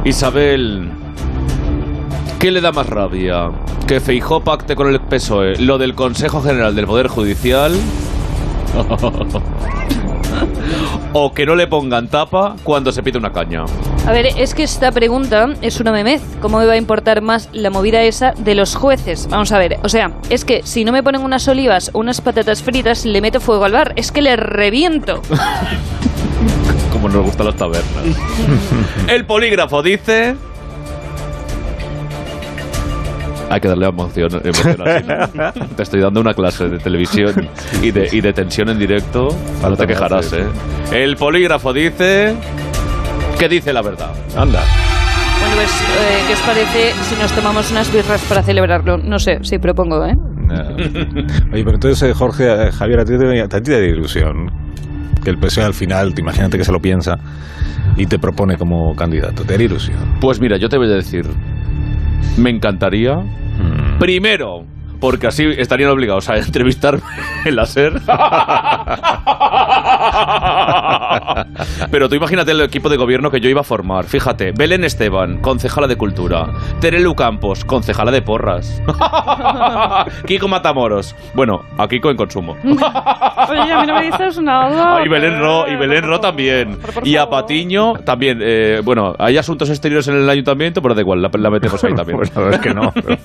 Isabel, 0.04 0.90
¿qué 2.40 2.52
le 2.52 2.60
da 2.62 2.72
más 2.72 2.88
rabia? 2.90 3.52
¿Que 3.88 4.00
Feijó 4.00 4.42
pacte 4.42 4.76
con 4.76 4.88
el 4.88 5.00
PSOE 5.00 5.58
lo 5.60 5.78
del 5.78 5.94
Consejo 5.96 6.42
General 6.42 6.76
del 6.76 6.88
Poder 6.88 7.08
Judicial? 7.08 7.74
¿O 11.14 11.34
que 11.34 11.46
no 11.46 11.56
le 11.56 11.68
pongan 11.68 12.08
tapa 12.08 12.56
cuando 12.64 12.92
se 12.94 13.04
pide 13.04 13.18
una 13.18 13.34
caña? 13.34 13.66
A 14.08 14.14
ver, 14.14 14.28
es 14.28 14.56
que 14.56 14.64
esta 14.64 14.94
pregunta 14.94 15.50
es 15.62 15.82
una 15.82 15.92
memez. 15.92 16.22
¿Cómo 16.42 16.60
me 16.60 16.66
va 16.66 16.74
a 16.74 16.78
importar 16.78 17.22
más 17.22 17.50
la 17.52 17.70
movida 17.70 18.02
esa 18.04 18.32
de 18.32 18.56
los 18.56 18.76
jueces? 18.76 19.28
Vamos 19.30 19.52
a 19.52 19.58
ver, 19.58 19.78
o 19.84 19.90
sea, 19.90 20.14
es 20.30 20.46
que 20.46 20.62
si 20.64 20.86
no 20.86 20.94
me 20.94 21.04
ponen 21.04 21.22
unas 21.22 21.46
olivas 21.50 21.92
o 21.94 22.00
unas 22.00 22.22
patatas 22.22 22.64
fritas, 22.64 23.06
le 23.06 23.20
meto 23.20 23.42
fuego 23.42 23.66
al 23.66 23.74
bar. 23.74 23.94
Es 23.98 24.14
que 24.14 24.22
le 24.22 24.38
reviento. 24.38 25.22
Como 26.94 27.10
nos 27.10 27.26
gustan 27.26 27.48
las 27.48 27.56
tabernas. 27.56 28.06
El 29.08 29.26
polígrafo 29.26 29.84
dice... 29.84 30.38
Hay 33.52 33.60
que 33.60 33.68
darle 33.68 33.86
emoción, 33.86 34.30
emoción 34.46 34.88
así, 34.88 35.06
¿no? 35.38 35.52
Te 35.76 35.84
estoy 35.84 36.00
dando 36.00 36.22
una 36.22 36.34
clase 36.34 36.70
de 36.70 36.78
televisión 36.78 37.50
y 37.82 37.92
de, 37.92 38.08
y 38.10 38.22
de 38.22 38.32
tensión 38.32 38.70
en 38.70 38.80
directo. 38.80 39.28
no 39.62 39.76
te 39.76 39.86
quejarás, 39.86 40.32
¿eh? 40.32 40.46
El 40.94 41.18
polígrafo 41.18 41.74
dice... 41.74 42.34
Que 43.38 43.50
dice 43.50 43.74
la 43.74 43.82
verdad. 43.82 44.12
Anda. 44.38 44.64
Bueno, 45.40 45.56
pues, 45.56 45.70
eh, 45.82 46.24
¿qué 46.28 46.34
os 46.34 46.40
parece 46.42 46.94
si 47.10 47.16
nos 47.22 47.32
tomamos 47.34 47.72
unas 47.72 47.92
birras 47.92 48.22
para 48.30 48.42
celebrarlo? 48.42 48.98
No 48.98 49.20
sé, 49.20 49.40
sí, 49.42 49.58
propongo, 49.58 50.06
¿eh? 50.06 50.16
Oye, 51.52 51.64
pero 51.64 51.74
entonces, 51.74 52.10
eh, 52.10 52.14
Jorge, 52.14 52.68
eh, 52.68 52.72
Javier, 52.72 53.00
a 53.02 53.06
ti, 53.06 53.18
te, 53.18 53.42
a 53.42 53.48
ti 53.50 53.62
te 53.62 53.72
da 53.72 53.86
ilusión 53.86 54.50
que 55.24 55.30
el 55.30 55.38
PSOE 55.38 55.66
al 55.66 55.74
final, 55.74 56.14
te 56.14 56.22
imagínate 56.22 56.58
que 56.58 56.64
se 56.64 56.72
lo 56.72 56.80
piensa 56.80 57.18
y 57.98 58.06
te 58.06 58.18
propone 58.18 58.56
como 58.56 58.96
candidato. 58.96 59.44
Te 59.44 59.58
da 59.58 59.64
ilusión. 59.64 59.98
Pues 60.22 60.40
mira, 60.40 60.56
yo 60.58 60.70
te 60.70 60.78
voy 60.78 60.88
a 60.88 60.96
decir... 60.96 61.26
Me 62.38 62.50
encantaría... 62.50 63.16
Mm. 63.18 64.00
Primero, 64.00 64.66
porque 65.00 65.28
así 65.28 65.46
estarían 65.58 65.90
obligados 65.90 66.30
a 66.30 66.38
entrevistarme 66.40 67.02
en 67.46 67.56
la 67.56 67.66
SER. 67.66 67.94
Pero 71.92 72.10
tú 72.10 72.16
imagínate 72.16 72.52
el 72.52 72.62
equipo 72.62 72.90
de 72.90 72.98
gobierno 72.98 73.30
que 73.32 73.40
yo 73.40 73.50
iba 73.50 73.62
a 73.62 73.64
formar. 73.64 74.06
Fíjate, 74.06 74.52
Belén 74.52 74.84
Esteban, 74.84 75.40
concejala 75.42 75.88
de 75.88 75.96
Cultura. 75.96 76.48
Terelu 76.80 77.14
Campos, 77.16 77.66
concejala 77.66 78.12
de 78.12 78.22
Porras. 78.22 78.82
Kiko 80.26 80.48
Matamoros. 80.48 81.16
Bueno, 81.34 81.62
a 81.78 81.88
Kiko 81.88 82.10
en 82.12 82.18
consumo. 82.18 82.56
Oye, 82.64 83.72
a 83.72 83.82
mí 83.82 83.88
no 83.88 83.96
me 83.96 84.06
dices 84.06 84.40
nada. 84.42 84.98
Ah, 84.98 85.02
y 85.06 85.10
Belén 85.10 85.40
Ro, 85.40 85.66
y 85.68 85.76
Belén 85.76 86.04
Ro 86.04 86.20
también. 86.20 86.78
Y 87.04 87.16
a. 87.18 87.32
Patiño 87.32 87.94
también. 88.04 88.40
Eh, 88.44 88.82
bueno, 88.84 89.14
hay 89.18 89.38
asuntos 89.38 89.70
exteriores 89.70 90.06
en 90.10 90.16
el 90.16 90.30
ayuntamiento, 90.30 90.82
pero 90.82 90.94
da 90.94 91.00
igual, 91.02 91.22
la, 91.22 91.30
la 91.34 91.50
metemos 91.50 91.82
ahí 91.84 91.94
también. 91.96 92.18
Pues 92.18 92.36
la 92.36 92.42
verdad 92.42 92.60
es 92.60 92.68
que 92.68 92.74
no. 92.74 92.92
pero- 92.94 93.18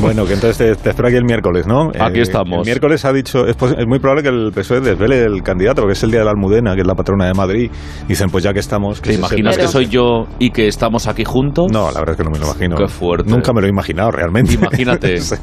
bueno, 0.00 0.26
que 0.26 0.32
entonces 0.34 0.58
te, 0.58 0.74
te 0.82 0.90
espero 0.90 1.06
aquí 1.08 1.16
el 1.16 1.24
miércoles, 1.24 1.66
¿no? 1.68 1.92
Aquí 2.00 2.18
Eh, 2.18 2.22
estamos. 2.22 2.58
El 2.60 2.64
miércoles 2.64 3.04
ha 3.04 3.12
dicho, 3.12 3.46
es, 3.46 3.56
es 3.78 3.86
muy 3.86 4.00
probable 4.00 4.24
que 4.24 4.30
el 4.30 4.50
PSOE 4.52 4.80
desvele 4.80 5.22
el 5.24 5.42
candidato, 5.44 5.82
porque 5.82 5.92
es 5.92 6.02
el 6.02 6.10
día 6.10 6.20
de 6.20 6.24
la 6.24 6.32
Almudena, 6.32 6.74
que 6.74 6.80
es 6.80 6.86
la 6.88 6.94
patrona 6.96 7.09
de 7.18 7.34
Madrid. 7.34 7.70
Dicen, 8.08 8.30
pues 8.30 8.44
ya 8.44 8.52
que 8.52 8.60
estamos... 8.60 9.00
que 9.00 9.10
¿Te 9.10 9.16
imaginas 9.16 9.56
que 9.56 9.68
soy 9.68 9.86
yo 9.86 10.26
y 10.38 10.50
que 10.50 10.68
estamos 10.68 11.06
aquí 11.06 11.24
juntos? 11.24 11.70
No, 11.70 11.90
la 11.90 12.00
verdad 12.00 12.10
es 12.10 12.16
que 12.16 12.24
no 12.24 12.30
me 12.30 12.38
lo 12.38 12.46
imagino. 12.46 12.76
Qué 12.76 12.88
fuerte. 12.88 13.30
Nunca 13.30 13.52
me 13.52 13.60
lo 13.60 13.66
he 13.66 13.70
imaginado 13.70 14.10
realmente. 14.10 14.54
Imagínate. 14.54 15.20
Sí. 15.30 15.36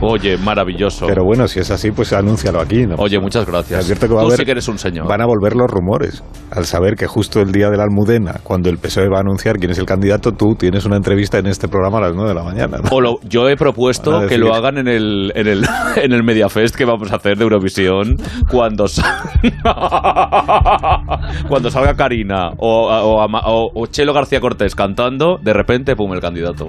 Oye, 0.00 0.36
maravilloso. 0.38 1.06
Pero 1.06 1.24
bueno, 1.24 1.46
si 1.48 1.60
es 1.60 1.70
así, 1.70 1.90
pues 1.90 2.12
anúncialo 2.12 2.60
aquí, 2.60 2.86
¿no? 2.86 2.96
Oye, 2.98 3.18
muchas 3.20 3.46
gracias. 3.46 3.84
advierto 3.84 4.08
que 4.08 4.14
va 4.14 4.20
a 4.20 4.22
Tú 4.24 4.28
haber- 4.28 4.38
sí 4.38 4.44
que 4.44 4.50
eres 4.52 4.68
un 4.68 4.78
señor. 4.78 5.06
Van 5.08 5.20
a 5.20 5.26
volver 5.26 5.54
los 5.56 5.70
rumores. 5.70 6.22
Al 6.50 6.64
saber 6.66 6.94
que 6.96 7.06
justo 7.06 7.40
el 7.40 7.52
día 7.52 7.70
de 7.70 7.76
la 7.76 7.84
Almudena, 7.84 8.40
cuando 8.42 8.68
el 8.70 8.78
PSOE 8.78 9.08
va 9.08 9.18
a 9.18 9.20
anunciar 9.20 9.56
quién 9.58 9.70
es 9.70 9.78
el 9.78 9.86
candidato, 9.86 10.32
tú 10.32 10.54
tienes 10.56 10.84
una 10.84 10.96
entrevista 10.96 11.38
en 11.38 11.46
este 11.46 11.68
programa 11.68 11.98
a 11.98 12.02
las 12.02 12.14
9 12.14 12.28
de 12.30 12.34
la 12.34 12.42
mañana. 12.42 12.78
¿no? 12.78 12.88
O 12.90 13.00
lo- 13.00 13.20
yo 13.28 13.48
he 13.48 13.56
propuesto 13.56 14.16
a 14.16 14.26
que 14.26 14.38
lo 14.38 14.54
hagan 14.54 14.78
en 14.78 14.88
el, 14.88 15.32
en 15.34 15.46
el, 15.46 15.64
en 16.02 16.12
el 16.12 16.22
Mediafest 16.24 16.74
que 16.74 16.84
vamos 16.84 17.12
a 17.12 17.16
hacer 17.16 17.36
de 17.36 17.44
Eurovisión 17.44 18.16
cuando, 18.50 18.88
sa- 18.88 19.22
cuando 21.48 21.70
salga 21.70 21.94
Karina 21.94 22.50
o, 22.56 22.86
o, 22.88 23.20
Ama- 23.20 23.42
o- 23.46 23.70
o 23.74 23.86
Chelo 23.86 24.12
García 24.12 24.40
Cortés 24.40 24.74
cantando, 24.74 25.38
de 25.42 25.52
repente, 25.52 25.96
pum, 25.96 26.12
el 26.12 26.20
candidato. 26.20 26.68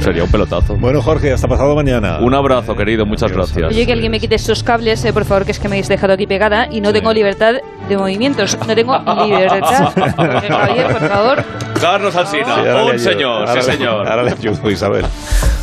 Sería 0.00 0.24
un 0.24 0.30
pelotazo. 0.30 0.76
Bueno, 0.76 1.00
Jorge, 1.02 1.32
hasta 1.32 1.48
pasado 1.48 1.74
mañana. 1.74 2.18
Un 2.20 2.34
abrazo, 2.34 2.74
querido, 2.76 3.06
muchas 3.06 3.30
Adiós. 3.30 3.52
gracias. 3.52 3.72
Oye, 3.72 3.86
que 3.86 3.92
alguien 3.92 4.10
me 4.12 4.20
quite 4.20 4.34
estos 4.34 4.62
cables, 4.62 5.04
eh, 5.04 5.12
por 5.12 5.24
favor, 5.24 5.44
que 5.44 5.52
es 5.52 5.58
que 5.58 5.68
me 5.68 5.74
habéis 5.76 5.88
dejado 5.88 6.12
aquí 6.14 6.26
pegada 6.26 6.68
y 6.70 6.80
no 6.80 6.92
tengo 6.92 7.12
libertad 7.12 7.54
de 7.88 7.96
movimientos. 7.96 8.56
No 8.66 8.74
tengo 8.74 8.98
libertad. 9.26 9.92
Javier, 10.48 10.86
por 10.98 11.08
favor. 11.08 11.44
Carlos 11.80 12.14
Alsina, 12.16 12.62
le 12.62 12.92
un 12.92 12.98
señor, 12.98 13.48
Ahora 13.48 13.60
sí 13.62 13.70
le- 13.70 13.76
señor. 13.76 14.08
Ahora 14.08 14.22
le 14.22 14.30
ayudo, 14.32 14.70
Isabel. 14.70 15.04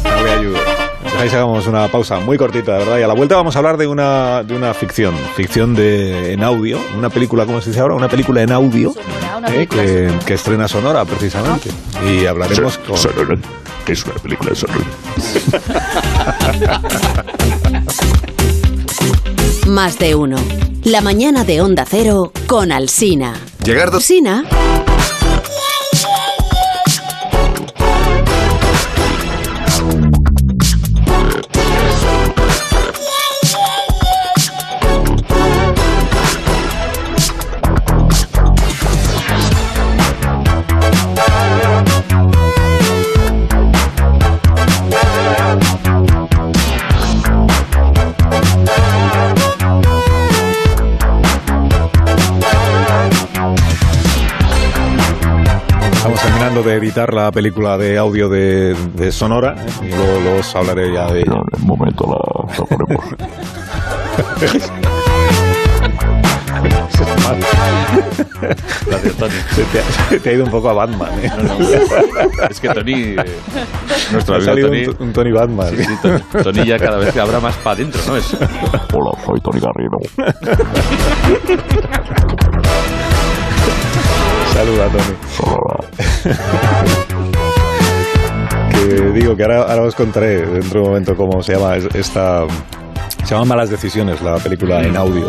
Ahora 0.03 0.23
le 0.23 0.31
ayudo. 0.31 0.88
Que 1.21 1.29
hagamos 1.35 1.67
una 1.67 1.87
pausa 1.87 2.19
muy 2.19 2.37
cortita, 2.37 2.73
de 2.73 2.79
verdad. 2.79 2.99
Y 2.99 3.03
a 3.03 3.07
la 3.07 3.13
vuelta 3.13 3.35
vamos 3.35 3.55
a 3.55 3.59
hablar 3.59 3.77
de 3.77 3.87
una, 3.87 4.43
de 4.43 4.55
una 4.55 4.73
ficción. 4.73 5.13
Ficción 5.35 5.75
de, 5.75 6.33
en 6.33 6.43
audio. 6.43 6.79
Una 6.97 7.09
película, 7.09 7.45
¿cómo 7.45 7.61
se 7.61 7.69
dice 7.71 7.81
ahora? 7.81 7.95
Una 7.95 8.07
película 8.09 8.41
en 8.41 8.51
audio. 8.51 8.93
Eh, 9.49 9.67
que, 9.67 10.11
que 10.25 10.33
estrena 10.33 10.67
Sonora, 10.67 11.05
precisamente. 11.05 11.69
Y 12.07 12.25
hablaremos 12.25 12.77
con... 12.79 12.97
Sonora. 12.97 13.37
Es 13.87 14.05
una 14.05 14.15
película 14.15 14.51
de 14.51 14.55
Sonora. 14.55 14.85
Más 19.67 19.99
de 19.99 20.15
uno. 20.15 20.37
La 20.83 21.01
mañana 21.01 21.43
de 21.43 21.61
Onda 21.61 21.85
Cero 21.87 22.31
con 22.47 22.71
Alsina. 22.71 23.33
Llegar 23.63 23.91
dos... 23.91 23.97
Alsina. 24.01 24.45
Editar 56.89 57.13
la 57.13 57.31
película 57.31 57.77
de 57.77 57.99
audio 57.99 58.29
de, 58.29 58.73
de 58.95 59.11
Sonora. 59.11 59.53
eh, 59.59 59.69
y 59.83 59.89
luego, 59.89 60.19
luego 60.21 60.39
os 60.39 60.55
hablaré 60.55 60.91
ya 60.91 61.05
de 61.11 61.19
ella. 61.19 61.33
En 61.53 61.61
un 61.61 61.67
momento 61.67 62.03
la, 62.07 62.55
la 62.59 62.65
ponemos. 62.65 63.05
Gracias, 68.87 69.15
Tony. 69.17 69.33
Se 69.55 69.63
te, 69.65 69.79
ha, 69.79 69.83
se 70.09 70.19
te 70.19 70.29
ha 70.29 70.33
ido 70.33 70.45
un 70.45 70.51
poco 70.51 70.69
a 70.69 70.73
Batman, 70.73 71.09
¿eh? 71.21 71.31
Es 72.49 72.59
que 72.59 72.69
Tony, 72.69 72.93
eh, 72.93 73.15
nuestro 74.11 74.35
amigo 74.35 74.67
Tony, 74.67 74.85
un, 74.87 74.95
un 74.99 75.13
Tony 75.13 75.31
Batman. 75.31 75.69
sí, 75.75 75.83
sí, 75.83 75.93
Tony, 76.01 76.19
Tony 76.43 76.65
ya 76.65 76.79
cada 76.79 76.97
vez 76.97 77.13
que 77.13 77.19
habrá 77.19 77.39
más 77.39 77.55
para 77.57 77.75
adentro, 77.75 78.01
¿no? 78.07 78.17
Es, 78.17 78.35
Hola, 78.93 79.11
soy 79.25 79.39
Tony 79.41 79.59
Garrido. 79.59 79.97
Saluda, 84.59 84.89
Tony. 84.89 85.15
que 88.73 89.01
digo 89.13 89.33
que 89.37 89.43
ahora, 89.43 89.61
ahora 89.61 89.83
os 89.83 89.95
contaré 89.95 90.45
dentro 90.45 90.81
de 90.81 90.85
un 90.85 90.87
momento 90.87 91.15
cómo 91.15 91.41
se 91.41 91.53
llama 91.53 91.77
es- 91.77 91.87
esta... 91.95 92.43
Se 93.29 93.35
llama 93.35 93.45
Malas 93.45 93.69
Decisiones, 93.69 94.23
la 94.23 94.37
película 94.37 94.81
en 94.81 94.97
audio 94.97 95.27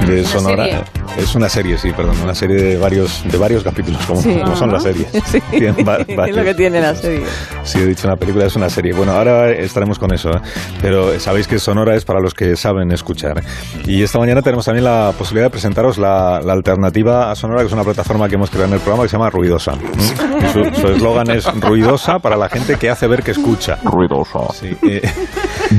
de, 0.00 0.16
de 0.16 0.24
Sonora. 0.24 0.64
serie. 0.64 0.82
Es 1.16 1.36
una 1.36 1.48
serie, 1.48 1.78
sí, 1.78 1.92
perdón, 1.92 2.16
una 2.24 2.34
serie 2.34 2.56
de 2.56 2.76
varios, 2.76 3.22
de 3.24 3.38
varios 3.38 3.62
capítulos, 3.62 4.04
como, 4.04 4.20
como 4.20 4.56
son 4.56 4.72
las 4.72 4.82
series. 4.82 5.06
Sí, 5.26 5.40
es 5.52 6.36
lo 6.36 6.44
que 6.44 6.54
tiene 6.54 6.80
la 6.80 6.92
serie. 6.92 7.24
Sí, 7.62 7.78
he 7.78 7.86
dicho 7.86 8.08
una 8.08 8.16
película, 8.16 8.46
es 8.46 8.56
una 8.56 8.68
serie. 8.68 8.92
Bueno, 8.94 9.12
ahora 9.12 9.48
estaremos 9.52 9.96
con 10.00 10.12
eso, 10.12 10.30
¿eh? 10.30 10.40
pero 10.82 11.20
sabéis 11.20 11.46
que 11.46 11.60
Sonora 11.60 11.94
es 11.94 12.04
para 12.04 12.18
los 12.18 12.34
que 12.34 12.56
saben 12.56 12.90
escuchar. 12.90 13.44
Y 13.86 14.02
esta 14.02 14.18
mañana 14.18 14.42
tenemos 14.42 14.64
también 14.64 14.84
la 14.84 15.12
posibilidad 15.16 15.46
de 15.46 15.50
presentaros 15.50 15.98
la, 15.98 16.40
la 16.44 16.52
alternativa 16.52 17.30
a 17.30 17.36
Sonora, 17.36 17.60
que 17.60 17.68
es 17.68 17.72
una 17.72 17.84
plataforma 17.84 18.28
que 18.28 18.34
hemos 18.34 18.50
creado 18.50 18.66
en 18.68 18.74
el 18.74 18.80
programa 18.80 19.04
que 19.04 19.08
se 19.08 19.16
llama 19.16 19.30
Ruidosa. 19.30 19.76
¿Mm? 19.76 20.52
Su 20.52 20.80
su 20.80 20.86
eslogan 20.88 21.30
es 21.30 21.44
Ruidosa 21.60 22.18
para 22.18 22.36
la 22.36 22.48
gente 22.48 22.74
que 22.76 22.90
hace 22.90 23.06
ver 23.06 23.22
que 23.22 23.30
escucha. 23.30 23.78
Ruidosa. 23.84 24.52
Sí, 24.52 24.76
eh, 24.82 25.00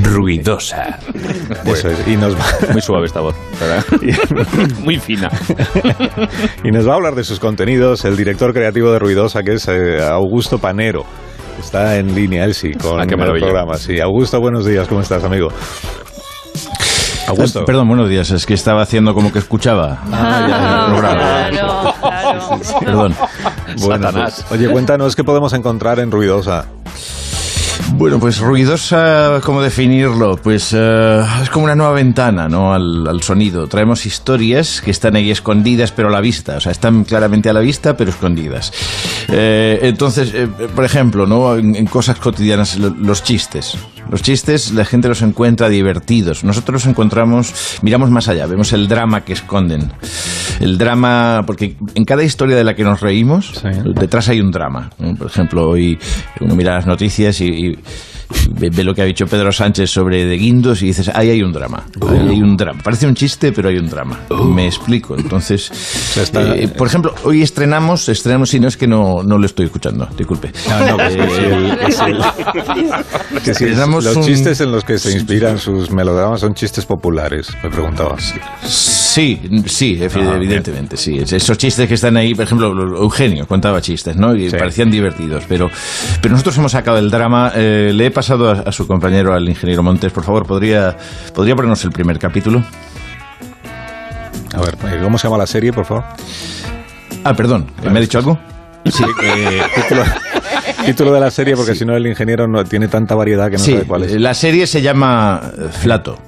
ruidosa. 0.02 0.98
eso 1.64 1.88
es. 1.88 2.06
Y 2.08 2.16
nos, 2.16 2.34
va, 2.34 2.44
Muy 2.72 2.80
suave 2.80 3.06
esta 3.06 3.20
voz. 3.20 3.34
¿verdad? 3.60 3.84
Muy 4.84 4.98
fina. 4.98 5.30
y 6.64 6.70
nos 6.70 6.86
va 6.88 6.92
a 6.92 6.96
hablar 6.96 7.14
de 7.14 7.24
sus 7.24 7.38
contenidos 7.40 8.04
el 8.04 8.16
director 8.16 8.52
creativo 8.52 8.90
de 8.92 8.98
Ruidosa, 8.98 9.42
que 9.42 9.54
es 9.54 9.68
eh, 9.68 10.02
Augusto 10.02 10.58
Panero. 10.58 11.04
Está 11.60 11.98
en 11.98 12.14
línea, 12.14 12.44
él 12.44 12.54
sí, 12.54 12.72
con 12.72 13.00
Ah, 13.00 13.06
qué 13.06 13.14
el 13.14 13.38
programa. 13.40 13.74
Sí, 13.76 14.00
Augusto, 14.00 14.40
buenos 14.40 14.64
días, 14.64 14.88
¿cómo 14.88 15.00
estás, 15.00 15.22
amigo? 15.22 15.48
Augusto. 17.28 17.60
Eh, 17.60 17.64
Perdón, 17.66 17.88
buenos 17.88 18.08
días. 18.08 18.30
Es 18.30 18.46
que 18.46 18.54
estaba 18.54 18.82
haciendo 18.82 19.14
como 19.14 19.32
que 19.32 19.38
escuchaba 19.38 19.98
Ah, 20.12 20.86
programa. 20.90 21.48
claro, 21.50 21.94
claro. 22.00 22.80
Perdón. 22.80 23.14
Bueno, 23.78 24.08
pues, 24.12 24.44
oye, 24.50 24.68
cuéntanos 24.68 25.14
qué 25.14 25.22
podemos 25.24 25.52
encontrar 25.52 26.00
en 26.00 26.10
Ruidosa. 26.10 26.66
Bueno, 27.94 28.18
pues 28.18 28.40
ruidosa, 28.40 29.40
¿cómo 29.44 29.62
definirlo? 29.62 30.36
Pues 30.36 30.72
eh, 30.76 31.22
es 31.42 31.50
como 31.50 31.66
una 31.66 31.76
nueva 31.76 31.92
ventana, 31.92 32.48
¿no? 32.48 32.72
Al, 32.74 33.06
al 33.06 33.22
sonido. 33.22 33.68
Traemos 33.68 34.06
historias 34.06 34.80
que 34.80 34.90
están 34.90 35.14
ahí 35.14 35.30
escondidas, 35.30 35.92
pero 35.92 36.08
a 36.08 36.10
la 36.10 36.20
vista. 36.20 36.56
O 36.56 36.60
sea, 36.60 36.72
están 36.72 37.04
claramente 37.04 37.48
a 37.48 37.52
la 37.52 37.60
vista, 37.60 37.96
pero 37.96 38.10
escondidas. 38.10 38.72
Eh, 39.28 39.78
entonces, 39.82 40.32
eh, 40.34 40.48
por 40.74 40.84
ejemplo, 40.84 41.26
¿no? 41.26 41.56
En, 41.56 41.76
en 41.76 41.86
cosas 41.86 42.18
cotidianas, 42.18 42.76
lo- 42.76 42.90
los 42.90 43.22
chistes. 43.22 43.76
Los 44.10 44.20
chistes, 44.20 44.72
la 44.72 44.84
gente 44.84 45.06
los 45.08 45.22
encuentra 45.22 45.68
divertidos. 45.68 46.42
Nosotros 46.42 46.82
los 46.82 46.86
encontramos, 46.86 47.78
miramos 47.82 48.10
más 48.10 48.26
allá, 48.28 48.46
vemos 48.46 48.72
el 48.72 48.88
drama 48.88 49.20
que 49.24 49.32
esconden. 49.32 49.92
El 50.60 50.76
drama, 50.76 51.44
porque 51.46 51.76
en 51.94 52.04
cada 52.04 52.24
historia 52.24 52.56
de 52.56 52.64
la 52.64 52.74
que 52.74 52.82
nos 52.82 53.00
reímos, 53.00 53.62
detrás 53.94 54.28
hay 54.28 54.40
un 54.40 54.50
drama. 54.50 54.90
Por 55.16 55.28
ejemplo, 55.28 55.68
hoy 55.68 55.98
uno 56.40 56.56
mira 56.56 56.74
las 56.74 56.86
noticias 56.86 57.40
y, 57.40 57.46
y 57.46 57.78
ve, 58.50 58.70
ve 58.70 58.84
lo 58.84 58.94
que 58.94 59.02
ha 59.02 59.04
dicho 59.04 59.26
Pedro 59.26 59.52
Sánchez 59.52 59.90
sobre 59.90 60.24
de 60.24 60.36
Guindos 60.36 60.82
y 60.82 60.86
dices, 60.86 61.10
ahí 61.14 61.30
hay 61.30 61.42
un 61.42 61.52
drama. 61.52 61.84
Ahí 62.08 62.28
hay 62.30 62.42
un 62.42 62.56
drama. 62.56 62.80
Parece 62.82 63.06
un 63.06 63.14
chiste, 63.14 63.52
pero 63.52 63.68
hay 63.68 63.76
un 63.76 63.88
drama. 63.88 64.20
Me 64.54 64.66
explico. 64.66 65.16
Entonces, 65.16 65.70
está- 66.16 66.54
eh, 66.56 66.68
por 66.68 66.86
ejemplo, 66.88 67.14
hoy 67.24 67.42
estrenamos, 67.42 68.08
estrenamos, 68.08 68.50
si 68.50 68.60
no 68.60 68.68
es 68.68 68.76
que 68.76 68.86
no, 68.86 69.22
no 69.22 69.38
lo 69.38 69.46
estoy 69.46 69.66
escuchando, 69.66 70.08
disculpe. 70.16 70.52
no, 70.88 70.96
que 73.44 73.54
sí, 73.54 73.60
Estrenamos 73.64 74.04
los 74.04 74.26
chistes 74.26 74.60
en 74.60 74.72
los 74.72 74.84
que 74.84 74.98
se 74.98 75.12
inspiran 75.12 75.58
sus 75.58 75.90
melodramas 75.90 76.40
son 76.40 76.54
chistes 76.54 76.86
populares, 76.86 77.48
me 77.62 77.70
preguntabas. 77.70 78.34
Sí, 79.12 79.38
sí, 79.66 80.00
Ah, 80.02 80.32
evidentemente, 80.36 80.96
sí. 80.96 81.18
Es- 81.18 81.32
Esos 81.34 81.58
chistes 81.58 81.86
que 81.86 81.94
están 81.94 82.16
ahí, 82.16 82.34
por 82.34 82.44
ejemplo, 82.44 82.68
Eugenio 82.96 83.46
contaba 83.46 83.80
chistes, 83.82 84.16
¿no? 84.16 84.34
Y 84.34 84.48
Sí. 84.48 84.56
parecían 84.56 84.90
divertidos, 84.90 85.44
pero, 85.46 85.70
pero 86.22 86.32
nosotros 86.32 86.56
hemos 86.56 86.72
sacado 86.72 86.96
el 86.98 87.10
drama. 87.10 87.52
eh, 87.54 87.90
le 87.94 88.06
he 88.06 88.10
pasado 88.10 88.48
a, 88.50 88.60
a 88.60 88.72
su 88.72 88.86
compañero, 88.86 89.34
al 89.34 89.46
ingeniero 89.46 89.82
Montes, 89.82 90.12
por 90.12 90.24
favor, 90.24 90.46
¿podría, 90.46 90.96
¿podría 91.34 91.54
ponernos 91.54 91.84
el 91.84 91.90
primer 91.92 92.18
capítulo? 92.18 92.64
A 94.54 94.60
ver, 94.60 94.74
eh, 94.94 95.00
¿cómo 95.02 95.18
se 95.18 95.26
llama 95.28 95.36
la 95.38 95.46
serie, 95.46 95.72
por 95.74 95.84
favor? 95.84 96.04
Ah, 97.24 97.34
perdón, 97.34 97.66
¿me 97.82 97.98
ha 97.98 98.00
dicho 98.00 98.16
algo? 98.18 98.38
Sí, 98.86 99.04
eh, 99.24 99.60
título, 99.74 100.02
título 100.86 101.12
de 101.12 101.20
la 101.20 101.30
serie, 101.30 101.54
porque 101.54 101.74
si 101.74 101.84
no 101.84 101.94
el 101.94 102.06
ingeniero 102.06 102.48
no 102.48 102.64
tiene 102.64 102.88
tanta 102.88 103.14
variedad 103.14 103.46
que 103.50 103.58
no 103.58 103.62
sí, 103.62 103.72
sabe 103.72 103.84
cuál 103.84 104.04
es. 104.04 104.12
la 104.18 104.32
serie 104.32 104.66
se 104.66 104.80
llama 104.80 105.40
eh, 105.58 105.68
Flato. 105.70 106.18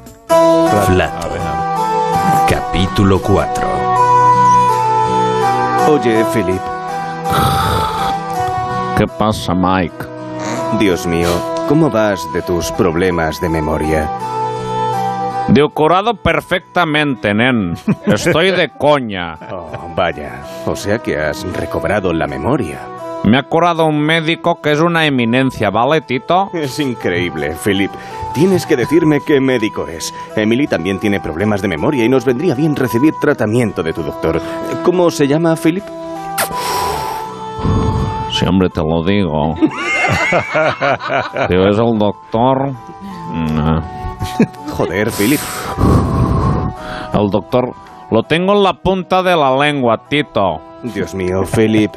Flato. 0.86 1.28
Capítulo 2.74 3.22
4. 3.22 3.68
Oye, 5.90 6.24
Philip. 6.32 6.58
¿Qué 8.98 9.06
pasa, 9.06 9.54
Mike? 9.54 9.94
Dios 10.80 11.06
mío, 11.06 11.28
¿cómo 11.68 11.88
vas 11.88 12.20
de 12.32 12.42
tus 12.42 12.72
problemas 12.72 13.40
de 13.40 13.48
memoria? 13.48 14.10
Decorado 15.46 16.16
perfectamente, 16.16 17.32
nen. 17.32 17.76
Estoy 18.06 18.50
de 18.50 18.70
coña. 18.70 19.38
Oh, 19.52 19.70
vaya, 19.94 20.42
o 20.66 20.74
sea 20.74 20.98
que 20.98 21.16
has 21.16 21.44
recobrado 21.52 22.12
la 22.12 22.26
memoria. 22.26 22.80
Me 23.24 23.38
ha 23.38 23.42
curado 23.42 23.86
un 23.86 24.00
médico 24.00 24.60
que 24.62 24.72
es 24.72 24.80
una 24.80 25.06
eminencia, 25.06 25.70
¿vale, 25.70 26.02
Tito? 26.02 26.50
Es 26.52 26.78
increíble, 26.78 27.56
Philip. 27.64 27.90
Tienes 28.34 28.66
que 28.66 28.76
decirme 28.76 29.20
qué 29.26 29.40
médico 29.40 29.86
es. 29.88 30.12
Emily 30.36 30.66
también 30.66 30.98
tiene 31.00 31.20
problemas 31.20 31.62
de 31.62 31.68
memoria 31.68 32.04
y 32.04 32.08
nos 32.10 32.26
vendría 32.26 32.54
bien 32.54 32.76
recibir 32.76 33.14
tratamiento 33.20 33.82
de 33.82 33.94
tu 33.94 34.02
doctor. 34.02 34.42
¿Cómo 34.82 35.10
se 35.10 35.26
llama, 35.26 35.56
Philip? 35.56 35.84
Sí, 38.30 38.44
hombre, 38.46 38.68
te 38.68 38.80
lo 38.82 39.02
digo. 39.04 39.54
Es 41.48 41.78
el 41.78 41.98
doctor... 41.98 42.72
Mm, 43.30 43.78
Joder, 44.76 45.10
Philip. 45.10 45.40
El 47.14 47.30
doctor... 47.30 47.72
Lo 48.10 48.22
tengo 48.24 48.52
en 48.52 48.62
la 48.62 48.74
punta 48.74 49.22
de 49.22 49.34
la 49.34 49.56
lengua, 49.56 49.96
Tito. 50.08 50.60
Dios 50.82 51.14
mío, 51.14 51.42
Philip. 51.44 51.92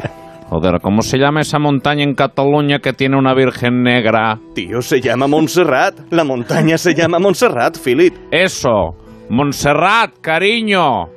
Joder, 0.50 0.80
¿cómo 0.82 1.02
se 1.02 1.18
llama 1.18 1.42
esa 1.42 1.60
montaña 1.60 2.04
en 2.04 2.14
Cataluña 2.14 2.80
que 2.80 2.94
tiene 2.94 3.18
una 3.18 3.34
virgen 3.34 3.84
negra? 3.84 4.40
Tío, 4.54 4.82
se 4.82 5.02
llama 5.02 5.28
Montserrat. 5.28 6.00
La 6.10 6.24
montaña 6.24 6.78
se 6.78 6.94
llama 6.94 7.20
Montserrat, 7.20 7.78
Philip. 7.84 8.14
Eso. 8.32 8.96
Montserrat, 9.30 10.20
cariño. 10.22 11.08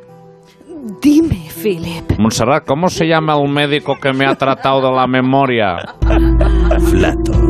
Dime, 1.00 1.46
Philip. 1.62 2.18
Montserrat, 2.18 2.64
¿cómo 2.66 2.88
se 2.88 3.06
llama 3.06 3.36
el 3.40 3.48
médico 3.52 3.94
que 4.02 4.12
me 4.12 4.26
ha 4.26 4.34
tratado 4.34 4.80
de 4.80 4.96
la 4.96 5.06
memoria? 5.06 5.76
Flato. 6.90 7.49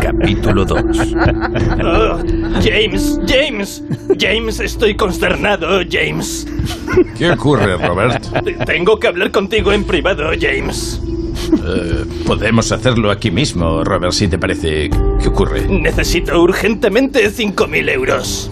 Capítulo 0.00 0.64
2. 0.64 0.82
Oh, 1.84 2.18
James, 2.62 3.20
James, 3.26 3.82
James, 4.18 4.60
estoy 4.60 4.94
consternado, 4.94 5.80
James. 5.88 6.46
¿Qué 7.16 7.30
ocurre, 7.30 7.76
Robert? 7.76 8.24
Tengo 8.66 8.98
que 8.98 9.08
hablar 9.08 9.30
contigo 9.30 9.72
en 9.72 9.84
privado, 9.84 10.30
James. 10.38 11.00
Eh, 11.52 12.04
podemos 12.26 12.72
hacerlo 12.72 13.10
aquí 13.10 13.30
mismo, 13.30 13.84
Robert, 13.84 14.12
si 14.12 14.28
te 14.28 14.38
parece. 14.38 14.90
¿Qué 15.20 15.28
ocurre? 15.28 15.66
Necesito 15.68 16.40
urgentemente 16.42 17.30
5.000 17.30 17.90
euros. 17.90 18.50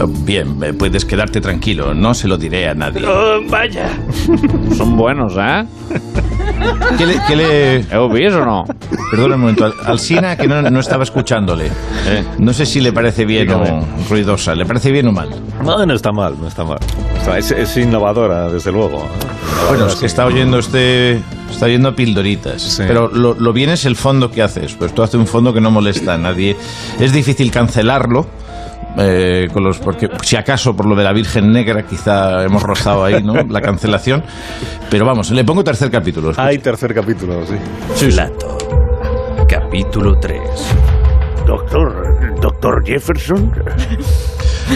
Oh, 0.00 0.06
Bien, 0.08 0.58
eh, 0.62 0.72
puedes 0.72 1.04
quedarte 1.04 1.40
tranquilo, 1.40 1.94
no 1.94 2.14
se 2.14 2.26
lo 2.26 2.36
diré 2.36 2.68
a 2.68 2.74
nadie. 2.74 3.06
Oh, 3.06 3.40
vaya. 3.48 3.88
Son 4.76 4.96
buenos, 4.96 5.34
¿eh? 5.38 5.64
¿Qué 6.98 7.06
le, 7.06 7.14
qué 7.28 7.36
le- 7.36 7.80
¿Heu 7.94 8.08
vist 8.08 8.36
o 8.36 8.44
no? 8.44 8.64
Perdona 9.10 9.34
un 9.36 9.40
momento, 9.42 9.64
Al- 9.66 9.74
Alsina, 9.86 10.36
que 10.36 10.48
no, 10.48 10.62
no 10.62 10.80
estaba 10.80 11.04
escuchándole. 11.04 11.66
Eh. 11.66 12.24
No 12.38 12.52
sé 12.52 12.66
si 12.66 12.80
le 12.80 12.92
parece 12.92 13.24
bien 13.24 13.50
o 13.50 13.86
ruidosa. 14.08 14.54
¿Le 14.54 14.64
parece 14.66 14.90
bien 14.90 15.06
o 15.08 15.12
mal? 15.12 15.28
No, 15.64 15.84
no 15.86 15.94
está 15.94 16.10
mal, 16.12 16.34
no 16.40 16.48
está 16.48 16.64
mal. 16.64 16.78
Está- 17.18 17.38
es, 17.38 17.50
es 17.52 17.76
innovadora, 17.76 18.48
desde 18.50 18.72
luego. 18.72 18.98
¿eh? 18.98 19.68
Bueno, 19.68 19.86
es 19.86 19.94
que 19.96 20.06
está 20.06 20.26
oyendo 20.26 20.58
este... 20.58 21.20
Está 21.50 21.66
oyendo 21.66 21.94
pildoritas. 21.94 22.60
Sí. 22.62 22.82
Pero 22.86 23.08
lo, 23.08 23.34
lo 23.34 23.52
bien 23.52 23.70
es 23.70 23.84
el 23.84 23.94
fondo 23.94 24.28
que 24.30 24.42
haces. 24.42 24.74
Pues 24.74 24.92
tú 24.92 25.02
haces 25.04 25.14
un 25.14 25.26
fondo 25.28 25.52
que 25.54 25.60
no 25.60 25.70
molesta 25.70 26.14
a 26.14 26.18
nadie. 26.18 26.56
Es 26.98 27.12
difícil 27.12 27.52
cancelarlo. 27.52 28.26
Eh, 28.96 29.48
con 29.52 29.64
los, 29.64 29.78
porque 29.78 30.08
si 30.22 30.36
acaso 30.36 30.74
por 30.74 30.86
lo 30.86 30.94
de 30.94 31.04
la 31.04 31.12
Virgen 31.12 31.50
Negra 31.52 31.82
quizá 31.82 32.44
hemos 32.44 32.62
rozado 32.62 33.04
ahí, 33.04 33.22
¿no? 33.22 33.34
La 33.48 33.60
cancelación. 33.60 34.22
Pero 34.90 35.04
vamos, 35.04 35.30
le 35.30 35.44
pongo 35.44 35.64
tercer 35.64 35.90
capítulo. 35.90 36.30
escucha. 36.30 36.46
Hay 36.46 36.58
tercer 36.58 36.94
capítulo, 36.94 37.44
sí. 37.46 37.54
Sí. 37.94 38.10
Flato. 38.10 38.58
Capítulo 39.48 40.18
3. 40.18 40.40
Doctor, 41.46 42.40
doctor 42.40 42.82
Jefferson. 42.84 43.52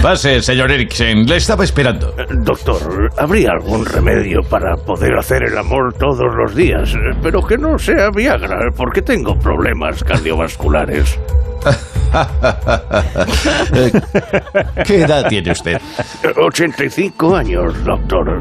Pase, 0.02 0.42
señor 0.42 0.70
Eriksen, 0.70 1.25
le 1.26 1.37
estaba 1.37 1.64
esperando. 1.64 2.14
Doctor, 2.42 3.10
¿habría 3.16 3.50
algún 3.52 3.87
remedio 3.87 4.40
para 4.42 4.76
poder 4.76 5.14
hacer 5.18 5.44
el 5.44 5.56
amor 5.56 5.94
todos 5.94 6.34
los 6.37 6.54
días? 6.54 6.94
Pero 7.22 7.42
que 7.42 7.56
no 7.56 7.78
sea 7.78 8.10
Viagra, 8.14 8.70
porque 8.76 9.00
tengo 9.02 9.38
problemas 9.38 10.04
cardiovasculares. 10.04 11.18
¿Qué 14.86 15.02
edad 15.02 15.28
tiene 15.28 15.52
usted? 15.52 15.78
85 16.36 17.36
años, 17.36 17.84
doctor. 17.84 18.40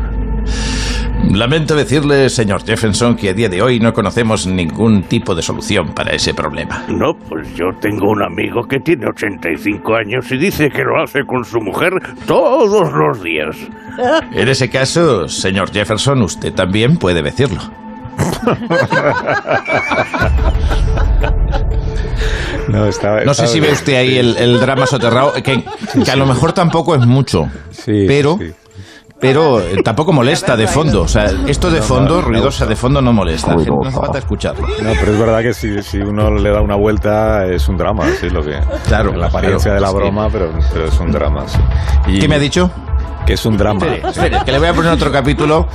Lamento 1.32 1.76
decirle, 1.76 2.30
señor 2.30 2.64
Jefferson, 2.64 3.16
que 3.16 3.30
a 3.30 3.34
día 3.34 3.50
de 3.50 3.62
hoy 3.62 3.80
no 3.80 3.92
conocemos 3.92 4.48
ningún 4.48 5.04
tipo 5.04 5.36
de 5.36 5.42
solución 5.42 5.94
para 5.94 6.12
ese 6.12 6.34
problema. 6.34 6.86
No, 6.88 7.14
pues 7.14 7.54
yo 7.56 7.66
tengo 7.82 8.12
un 8.12 8.24
amigo 8.24 8.64
que 8.64 8.80
tiene 8.80 9.08
85 9.08 9.96
años 9.96 10.32
y 10.32 10.38
dice 10.38 10.70
que 10.70 10.84
lo 10.84 11.02
hace 11.02 11.26
con 11.26 11.44
su 11.44 11.60
mujer 11.60 11.94
todos 12.26 12.92
los 12.94 13.22
días. 13.24 13.56
En 14.32 14.48
ese 14.48 14.70
caso, 14.70 15.28
señor 15.28 15.72
Jefferson, 15.72 16.22
usted 16.22 16.54
también 16.54 16.98
puede 16.98 17.24
decirlo. 17.24 17.60
No, 22.68 22.86
está, 22.86 23.24
No 23.24 23.34
sé 23.34 23.48
si 23.48 23.60
ve 23.60 23.72
usted 23.72 23.96
ahí 23.96 24.18
el, 24.18 24.38
el 24.38 24.60
drama 24.60 24.86
soterrado, 24.86 25.34
que, 25.34 25.64
que 26.04 26.12
a 26.12 26.16
lo 26.16 26.26
mejor 26.26 26.54
tampoco 26.54 26.96
es 26.96 27.06
mucho, 27.06 27.50
Sí, 27.72 28.06
pero... 28.08 28.38
sí. 28.40 28.54
Pero 29.20 29.60
eh, 29.60 29.82
tampoco 29.84 30.14
molesta 30.14 30.56
de 30.56 30.68
fondo. 30.68 31.02
O 31.02 31.08
sea, 31.08 31.26
esto 31.48 31.72
de 31.72 31.82
fondo, 31.82 32.22
ruidosa 32.22 32.68
de 32.68 32.76
fondo, 32.76 33.02
no 33.02 33.12
molesta. 33.14 33.56
No 33.56 33.82
hace 33.84 33.92
falta 33.98 34.20
escucharlo. 34.20 34.68
No, 34.68 34.92
pero 35.00 35.12
es 35.14 35.20
verdad 35.20 35.42
que 35.42 35.56
si, 35.56 35.82
si 35.82 35.98
uno 35.98 36.30
le 36.36 36.52
da 36.52 36.62
una 36.62 36.76
vuelta 36.76 37.48
es 37.48 37.68
un 37.68 37.78
drama, 37.78 38.04
sí, 38.20 38.30
lo 38.30 38.44
que. 38.44 38.60
Claro, 38.88 39.14
La 39.16 39.26
apariencia 39.26 39.72
claro, 39.72 39.76
de 39.76 39.82
la 39.82 39.88
sí. 39.88 39.96
broma, 39.96 40.30
pero, 40.32 40.52
pero 40.72 40.86
es 40.86 41.00
un 41.00 41.12
drama, 41.12 41.48
sí. 41.48 41.58
Y 42.10 42.20
¿Qué 42.20 42.28
me 42.28 42.36
ha 42.36 42.40
dicho? 42.40 42.70
Que 43.28 43.34
es 43.34 43.46
un 43.46 43.58
drama. 43.58 43.86
Espere, 43.86 44.10
espere, 44.10 44.40
que 44.46 44.52
le 44.54 44.58
voy 44.60 44.68
a 44.70 44.74
poner 44.74 44.92
otro 44.94 45.12
capítulo. 45.12 45.68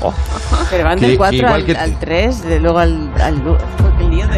Pero 0.70 0.84
van 0.84 0.98
del 0.98 1.10
que 1.12 1.16
4 1.18 1.36
igual 1.36 1.52
al, 1.52 1.64
que- 1.66 1.76
al 1.76 1.98
3, 1.98 2.42
de 2.44 2.58
luego 2.60 2.78
al... 2.78 3.12
al 3.20 3.42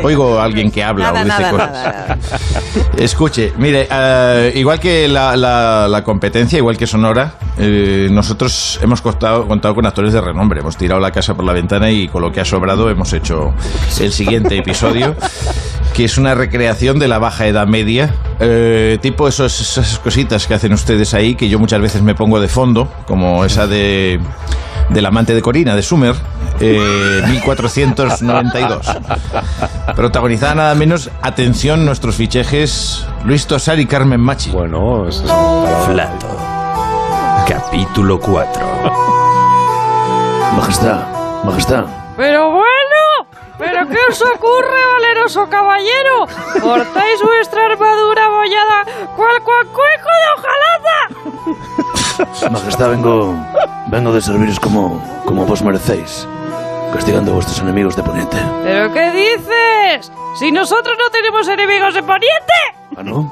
Oigo 0.02 0.38
a 0.38 0.44
alguien 0.44 0.70
que 0.70 0.84
habla 0.84 1.10
Nada, 1.12 1.20
o 1.20 1.24
dice 1.24 1.38
nada, 1.38 1.50
cosas. 1.50 1.72
nada. 1.72 2.18
Escuche, 2.98 3.52
mire, 3.56 3.88
eh, 3.90 4.52
igual 4.56 4.78
que 4.78 5.08
la, 5.08 5.36
la- 5.36 5.86
la 5.88 6.04
competencia, 6.04 6.58
igual 6.58 6.76
que 6.76 6.86
Sonora, 6.86 7.34
eh, 7.56 8.08
nosotros 8.10 8.78
hemos 8.82 9.00
contado, 9.00 9.46
contado 9.48 9.74
con 9.74 9.86
actores 9.86 10.12
de 10.12 10.20
renombre. 10.20 10.60
Hemos 10.60 10.76
tirado 10.76 11.00
la 11.00 11.10
casa 11.12 11.34
por 11.34 11.44
la 11.44 11.52
ventana 11.52 11.90
y 11.90 12.08
con 12.08 12.20
lo 12.22 12.30
que 12.32 12.40
ha 12.40 12.44
sobrado 12.44 12.90
hemos 12.90 13.12
hecho 13.12 13.54
el 14.00 14.12
siguiente 14.12 14.56
episodio, 14.58 15.14
que 15.94 16.04
es 16.04 16.18
una 16.18 16.34
recreación 16.34 16.98
de 16.98 17.08
la 17.08 17.18
baja 17.18 17.46
edad 17.46 17.66
media, 17.66 18.14
eh, 18.40 18.98
tipo 19.00 19.28
esos- 19.28 19.60
esas 19.60 19.98
cositas 20.00 20.46
que 20.46 20.54
hacen 20.54 20.72
ustedes 20.72 21.14
ahí, 21.14 21.34
que 21.36 21.48
yo 21.48 21.58
muchas 21.58 21.80
veces 21.80 22.02
me 22.02 22.14
pongo 22.14 22.40
de 22.40 22.48
fondo, 22.48 22.88
como 23.06 23.44
esa 23.44 23.66
de 23.66 24.20
del 24.90 25.06
amante 25.06 25.34
de 25.34 25.40
Corina, 25.40 25.74
de 25.74 25.82
Sumer, 25.82 26.14
eh, 26.60 27.22
1492. 27.30 28.86
Protagonizada 29.96 30.54
nada 30.54 30.74
menos, 30.74 31.10
atención, 31.22 31.86
nuestros 31.86 32.16
fichajes, 32.16 33.06
Luis 33.24 33.46
Tosar 33.46 33.80
y 33.80 33.86
Carmen 33.86 34.20
Machi. 34.20 34.50
Bueno, 34.50 35.08
eso 35.08 35.24
es 35.24 35.86
Flato. 35.86 36.26
Capítulo 37.48 38.20
4. 38.20 38.62
Majestad, 40.56 41.00
majestad. 41.44 41.84
Pero 42.16 42.50
bueno, 42.50 42.63
¿pero 43.84 43.88
qué 43.88 43.98
os 44.12 44.22
ocurre, 44.22 44.80
valeroso 44.94 45.48
caballero? 45.48 46.26
¿Portáis 46.60 47.22
vuestra 47.22 47.66
armadura 47.66 48.28
bollada 48.28 48.84
cual 49.16 49.42
cuacueco 49.42 50.10
de 50.20 50.26
hojalata? 50.36 50.98
Majestad, 52.50 52.90
vengo, 52.90 53.34
vengo 53.88 54.12
de 54.12 54.20
serviros 54.20 54.60
como, 54.60 55.02
como 55.24 55.46
vos 55.46 55.62
merecéis, 55.62 56.28
castigando 56.92 57.30
a 57.32 57.34
vuestros 57.34 57.58
enemigos 57.60 57.96
de 57.96 58.02
Poniente. 58.02 58.36
¿Pero 58.62 58.92
qué 58.92 59.10
dices? 59.10 60.12
Si 60.38 60.52
nosotros 60.52 60.96
no 60.98 61.10
tenemos 61.10 61.48
enemigos 61.48 61.94
de 61.94 62.02
Poniente. 62.02 62.52
¿Ah, 62.96 63.02
no? 63.02 63.30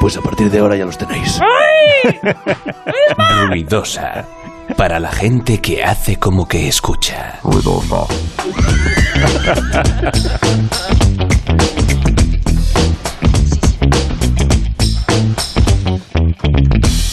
Pues 0.00 0.16
a 0.16 0.20
partir 0.20 0.50
de 0.50 0.58
ahora 0.58 0.76
ya 0.76 0.84
los 0.84 0.98
tenéis. 0.98 1.40
¡Ay! 1.40 2.20
Ruidosa. 3.48 4.24
Para 4.74 4.98
la 5.00 5.12
gente 5.12 5.60
que 5.60 5.84
hace 5.84 6.16
como 6.16 6.48
que 6.48 6.68
escucha. 6.68 7.38
Ruidosa. 7.42 8.06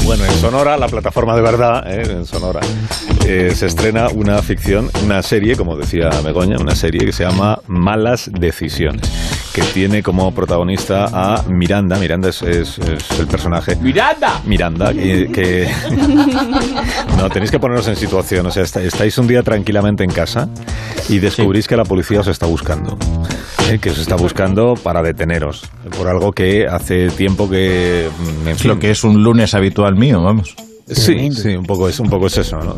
Bueno, 0.04 0.26
en 0.26 0.32
Sonora, 0.34 0.78
la 0.78 0.88
plataforma 0.88 1.36
de 1.36 1.42
verdad, 1.42 1.84
¿eh? 1.88 2.04
en 2.12 2.26
Sonora, 2.26 2.60
eh, 3.26 3.54
se 3.56 3.68
estrena 3.68 4.10
una 4.10 4.42
ficción, 4.42 4.90
una 5.04 5.22
serie, 5.22 5.56
como 5.56 5.78
decía 5.78 6.10
Begoña, 6.24 6.58
una 6.60 6.76
serie 6.76 7.06
que 7.06 7.14
se 7.14 7.24
llama 7.24 7.60
Malas 7.68 8.30
Decisiones, 8.32 9.10
que 9.54 9.62
tiene 9.62 10.02
como 10.02 10.34
protagonista 10.34 11.06
a 11.14 11.44
Miranda. 11.48 11.98
Miranda 11.98 12.30
es, 12.30 12.42
es- 12.42 12.80
es 12.80 13.20
el 13.20 13.28
personaje. 13.28 13.76
¡Miranda! 13.76 14.42
Miranda, 14.46 14.92
que, 14.94 15.30
que- 15.32 15.70
No, 17.18 17.30
tenéis 17.30 17.52
que 17.52 17.60
poneros 17.60 17.88
en 17.88 17.96
situación. 17.96 18.46
O 18.48 18.52
sea, 18.52 18.64
está- 18.64 18.82
estáis 18.82 19.18
un 19.18 19.28
día 19.28 19.44
tranquilamente 19.44 20.04
en 20.04 20.12
casa 20.12 20.50
y 21.10 21.20
descubrís 21.20 21.68
que 21.68 21.78
la 21.78 21.84
policía 21.86 22.20
os 22.22 22.28
está 22.28 22.46
buscando. 22.46 22.98
¿eh? 23.70 23.78
Que 23.80 23.92
os 23.92 23.98
está 24.00 24.16
buscando 24.16 24.74
para 24.76 25.02
deteneros 25.02 25.70
por 25.98 26.08
algo 26.08 26.32
que 26.32 26.66
hace 26.68 27.10
tiempo 27.10 27.50
que... 27.50 28.10
mm, 28.44 28.48
En 28.48 28.56
Es 28.56 28.66
lo 28.66 28.80
que 28.80 28.92
es 28.92 29.04
un 29.04 29.24
lunes 29.24 29.54
habitual 29.54 29.96
mío, 29.96 30.22
vamos. 30.22 30.56
Sí, 30.86 31.32
sí, 31.32 31.56
un 31.56 31.66
poco 31.66 31.88
es, 31.88 31.98
un 32.02 32.10
poco 32.10 32.28
es 32.28 32.38
eso, 32.38 32.58
¿no? 32.58 32.76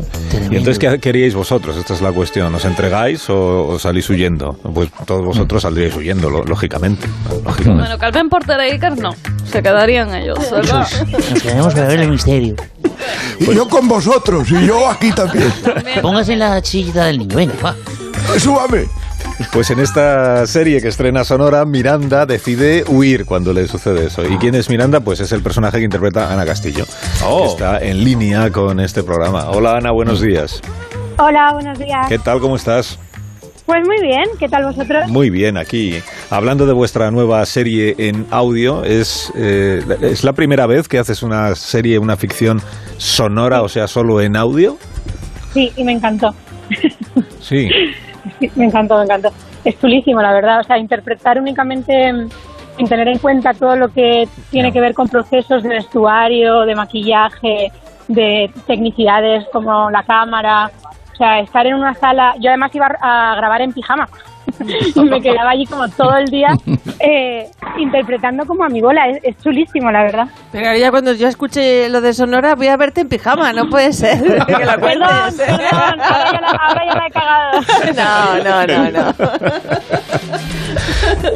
Y 0.50 0.56
entonces, 0.56 0.78
¿qué 0.78 1.00
queríais 1.00 1.34
vosotros? 1.34 1.76
Esta 1.76 1.92
es 1.94 2.00
la 2.00 2.12
cuestión. 2.12 2.54
¿Os 2.54 2.64
entregáis 2.64 3.28
o, 3.30 3.66
o 3.66 3.78
salís 3.80 4.08
huyendo? 4.08 4.52
Pues 4.74 4.90
todos 5.06 5.24
vosotros 5.24 5.62
saldríais 5.62 5.94
huyendo, 5.96 6.30
lo- 6.30 6.44
lógicamente. 6.44 7.08
lógicamente. 7.44 7.96
Bueno, 7.96 8.12
Ben 8.12 8.28
Porter 8.28 8.60
e 8.60 8.72
Iker 8.72 8.96
no. 8.98 9.10
Se 9.50 9.60
quedarían 9.62 10.14
ellos, 10.14 10.38
¿verdad? 10.50 10.86
Nos 11.30 11.42
quedamos 11.42 11.74
para 11.74 11.88
ver 11.88 12.00
el 12.00 12.10
misterio. 12.10 12.54
Y 13.40 13.54
yo 13.54 13.68
con 13.68 13.88
vosotros, 13.88 14.48
y 14.50 14.66
yo 14.66 14.88
aquí 14.88 15.10
también. 15.12 15.52
Póngase 16.00 16.34
en 16.34 16.38
la 16.38 16.62
sillita 16.64 17.06
del 17.06 17.18
niño, 17.18 17.36
venga, 17.36 17.54
va. 17.64 17.74
Súbame. 18.38 18.86
Pues 19.52 19.70
en 19.70 19.80
esta 19.80 20.46
serie 20.46 20.80
que 20.80 20.88
estrena 20.88 21.22
Sonora, 21.22 21.64
Miranda 21.66 22.24
decide 22.24 22.84
huir 22.88 23.26
cuando 23.26 23.52
le 23.52 23.68
sucede 23.68 24.06
eso. 24.06 24.22
¿Y 24.24 24.38
quién 24.38 24.54
es 24.54 24.70
Miranda? 24.70 25.00
Pues 25.00 25.20
es 25.20 25.30
el 25.32 25.42
personaje 25.42 25.78
que 25.78 25.84
interpreta 25.84 26.32
Ana 26.32 26.46
Castillo. 26.46 26.84
Oh. 27.24 27.42
que 27.42 27.48
Está 27.48 27.78
en 27.78 28.02
línea 28.02 28.50
con 28.50 28.80
este 28.80 29.02
programa. 29.02 29.50
Hola 29.50 29.76
Ana, 29.76 29.92
buenos 29.92 30.22
días. 30.22 30.62
Hola, 31.18 31.50
buenos 31.52 31.78
días. 31.78 32.08
¿Qué 32.08 32.18
tal? 32.18 32.40
¿Cómo 32.40 32.56
estás? 32.56 32.98
Pues 33.66 33.80
muy 33.84 34.00
bien, 34.00 34.24
¿qué 34.38 34.48
tal 34.48 34.64
vosotros? 34.64 35.08
Muy 35.08 35.28
bien, 35.28 35.58
aquí. 35.58 35.98
Hablando 36.30 36.66
de 36.66 36.72
vuestra 36.72 37.10
nueva 37.10 37.44
serie 37.46 37.94
en 37.98 38.26
audio, 38.30 38.84
¿es, 38.84 39.32
eh, 39.36 39.82
¿es 40.02 40.22
la 40.22 40.34
primera 40.34 40.66
vez 40.66 40.86
que 40.88 40.98
haces 40.98 41.22
una 41.22 41.54
serie, 41.56 41.98
una 41.98 42.16
ficción 42.16 42.62
sonora, 42.96 43.62
o 43.62 43.68
sea, 43.68 43.88
solo 43.88 44.20
en 44.20 44.36
audio? 44.36 44.78
Sí, 45.52 45.72
y 45.76 45.82
me 45.84 45.92
encantó. 45.92 46.34
Sí. 47.40 47.68
Me 48.56 48.66
encantó, 48.66 48.98
me 48.98 49.04
encantó. 49.04 49.30
Es 49.64 49.78
chulísimo, 49.80 50.20
la 50.22 50.32
verdad. 50.32 50.60
O 50.60 50.64
sea, 50.64 50.78
interpretar 50.78 51.38
únicamente 51.40 52.12
mm, 52.12 52.28
sin 52.76 52.88
tener 52.88 53.08
en 53.08 53.18
cuenta 53.18 53.54
todo 53.54 53.76
lo 53.76 53.88
que 53.88 54.28
tiene 54.50 54.72
que 54.72 54.80
ver 54.80 54.94
con 54.94 55.08
procesos 55.08 55.62
de 55.62 55.68
vestuario, 55.70 56.62
de 56.62 56.74
maquillaje, 56.74 57.72
de 58.08 58.50
tecnicidades 58.66 59.46
como 59.52 59.90
la 59.90 60.02
cámara. 60.02 60.70
O 61.12 61.16
sea, 61.16 61.40
estar 61.40 61.66
en 61.66 61.74
una 61.74 61.94
sala. 61.94 62.34
Yo 62.40 62.50
además 62.50 62.74
iba 62.74 62.86
a 62.86 63.34
grabar 63.36 63.62
en 63.62 63.72
pijama. 63.72 64.08
y 64.94 65.00
me 65.04 65.20
quedaba 65.20 65.50
allí 65.50 65.64
como 65.66 65.88
todo 65.88 66.16
el 66.16 66.26
día 66.26 66.48
eh, 67.00 67.46
interpretando 67.78 68.44
como 68.46 68.64
amigola. 68.64 69.08
Es, 69.08 69.18
es 69.22 69.36
chulísimo, 69.42 69.90
la 69.90 70.02
verdad. 70.02 70.24
Pero 70.52 70.76
ya 70.76 70.90
cuando 70.90 71.12
yo 71.12 71.28
escuche 71.28 71.88
lo 71.88 72.00
de 72.00 72.12
Sonora 72.14 72.54
voy 72.54 72.68
a 72.68 72.76
verte 72.76 73.00
en 73.02 73.08
pijama, 73.08 73.52
no 73.52 73.68
puede 73.68 73.92
ser. 73.92 74.18
Que 74.46 74.64
lo 74.64 74.76
Perdón, 74.76 74.80
cuentes. 74.80 75.46
perdón, 75.46 76.00
ahora 76.00 76.32
ya, 76.32 76.40
la, 76.40 76.50
ahora 76.50 76.82
ya 76.86 76.94
la 76.94 77.06
he 77.06 77.10
cagado. 77.10 77.60
No, 77.96 78.44
no, 78.44 78.66
no, 78.66 78.90
no. 78.90 79.14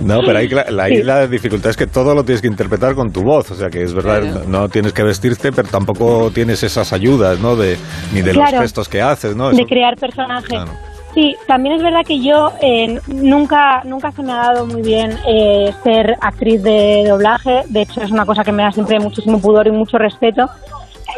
No, 0.03 0.21
pero 0.27 0.39
ahí, 0.39 0.49
la, 0.49 0.65
ahí 0.83 1.03
la 1.03 1.27
dificultad 1.27 1.71
es 1.71 1.77
que 1.77 1.87
todo 1.87 2.15
lo 2.15 2.25
tienes 2.25 2.41
que 2.43 2.49
interpretar 2.49 2.95
con 2.95 3.11
tu 3.13 3.23
voz. 3.23 3.51
O 3.51 3.55
sea, 3.55 3.69
que 3.69 3.83
es 3.83 3.95
verdad, 3.95 4.45
no 4.47 4.69
tienes 4.69 4.93
que 4.93 5.03
vestirte, 5.03 5.53
pero 5.53 5.69
tampoco 5.69 6.31
tienes 6.31 6.63
esas 6.63 6.93
ayudas, 6.93 7.39
¿no? 7.41 7.57
De, 7.57 7.77
ni 8.13 8.23
de 8.23 8.33
Claro. 8.33 8.53
los 8.53 8.61
gestos 8.63 8.89
que 8.89 9.01
haces, 9.03 9.37
¿no? 9.37 9.51
de 9.51 9.65
crear 9.67 9.97
personajes. 9.97 10.61
Sí, 11.15 11.35
también 11.49 11.75
es 11.75 11.83
verdad 11.83 12.05
que 12.07 12.21
yo 12.21 12.53
eh, 12.63 13.01
nunca 13.09 13.83
nunca 13.85 14.13
se 14.13 14.23
me 14.23 14.33
ha 14.33 14.37
dado 14.37 14.65
muy 14.67 14.81
bien 14.83 15.11
eh, 15.27 15.73
ser 15.83 16.17
actriz 16.21 16.63
de 16.63 17.05
doblaje. 17.09 17.63
De 17.69 17.83
hecho, 17.83 18.01
es 18.01 18.13
una 18.13 18.25
cosa 18.25 18.45
que 18.45 18.53
me 18.53 18.63
da 18.63 18.71
siempre 18.71 19.01
muchísimo 19.01 19.41
pudor 19.41 19.67
y 19.67 19.73
mucho 19.73 19.99
respeto. 19.99 20.49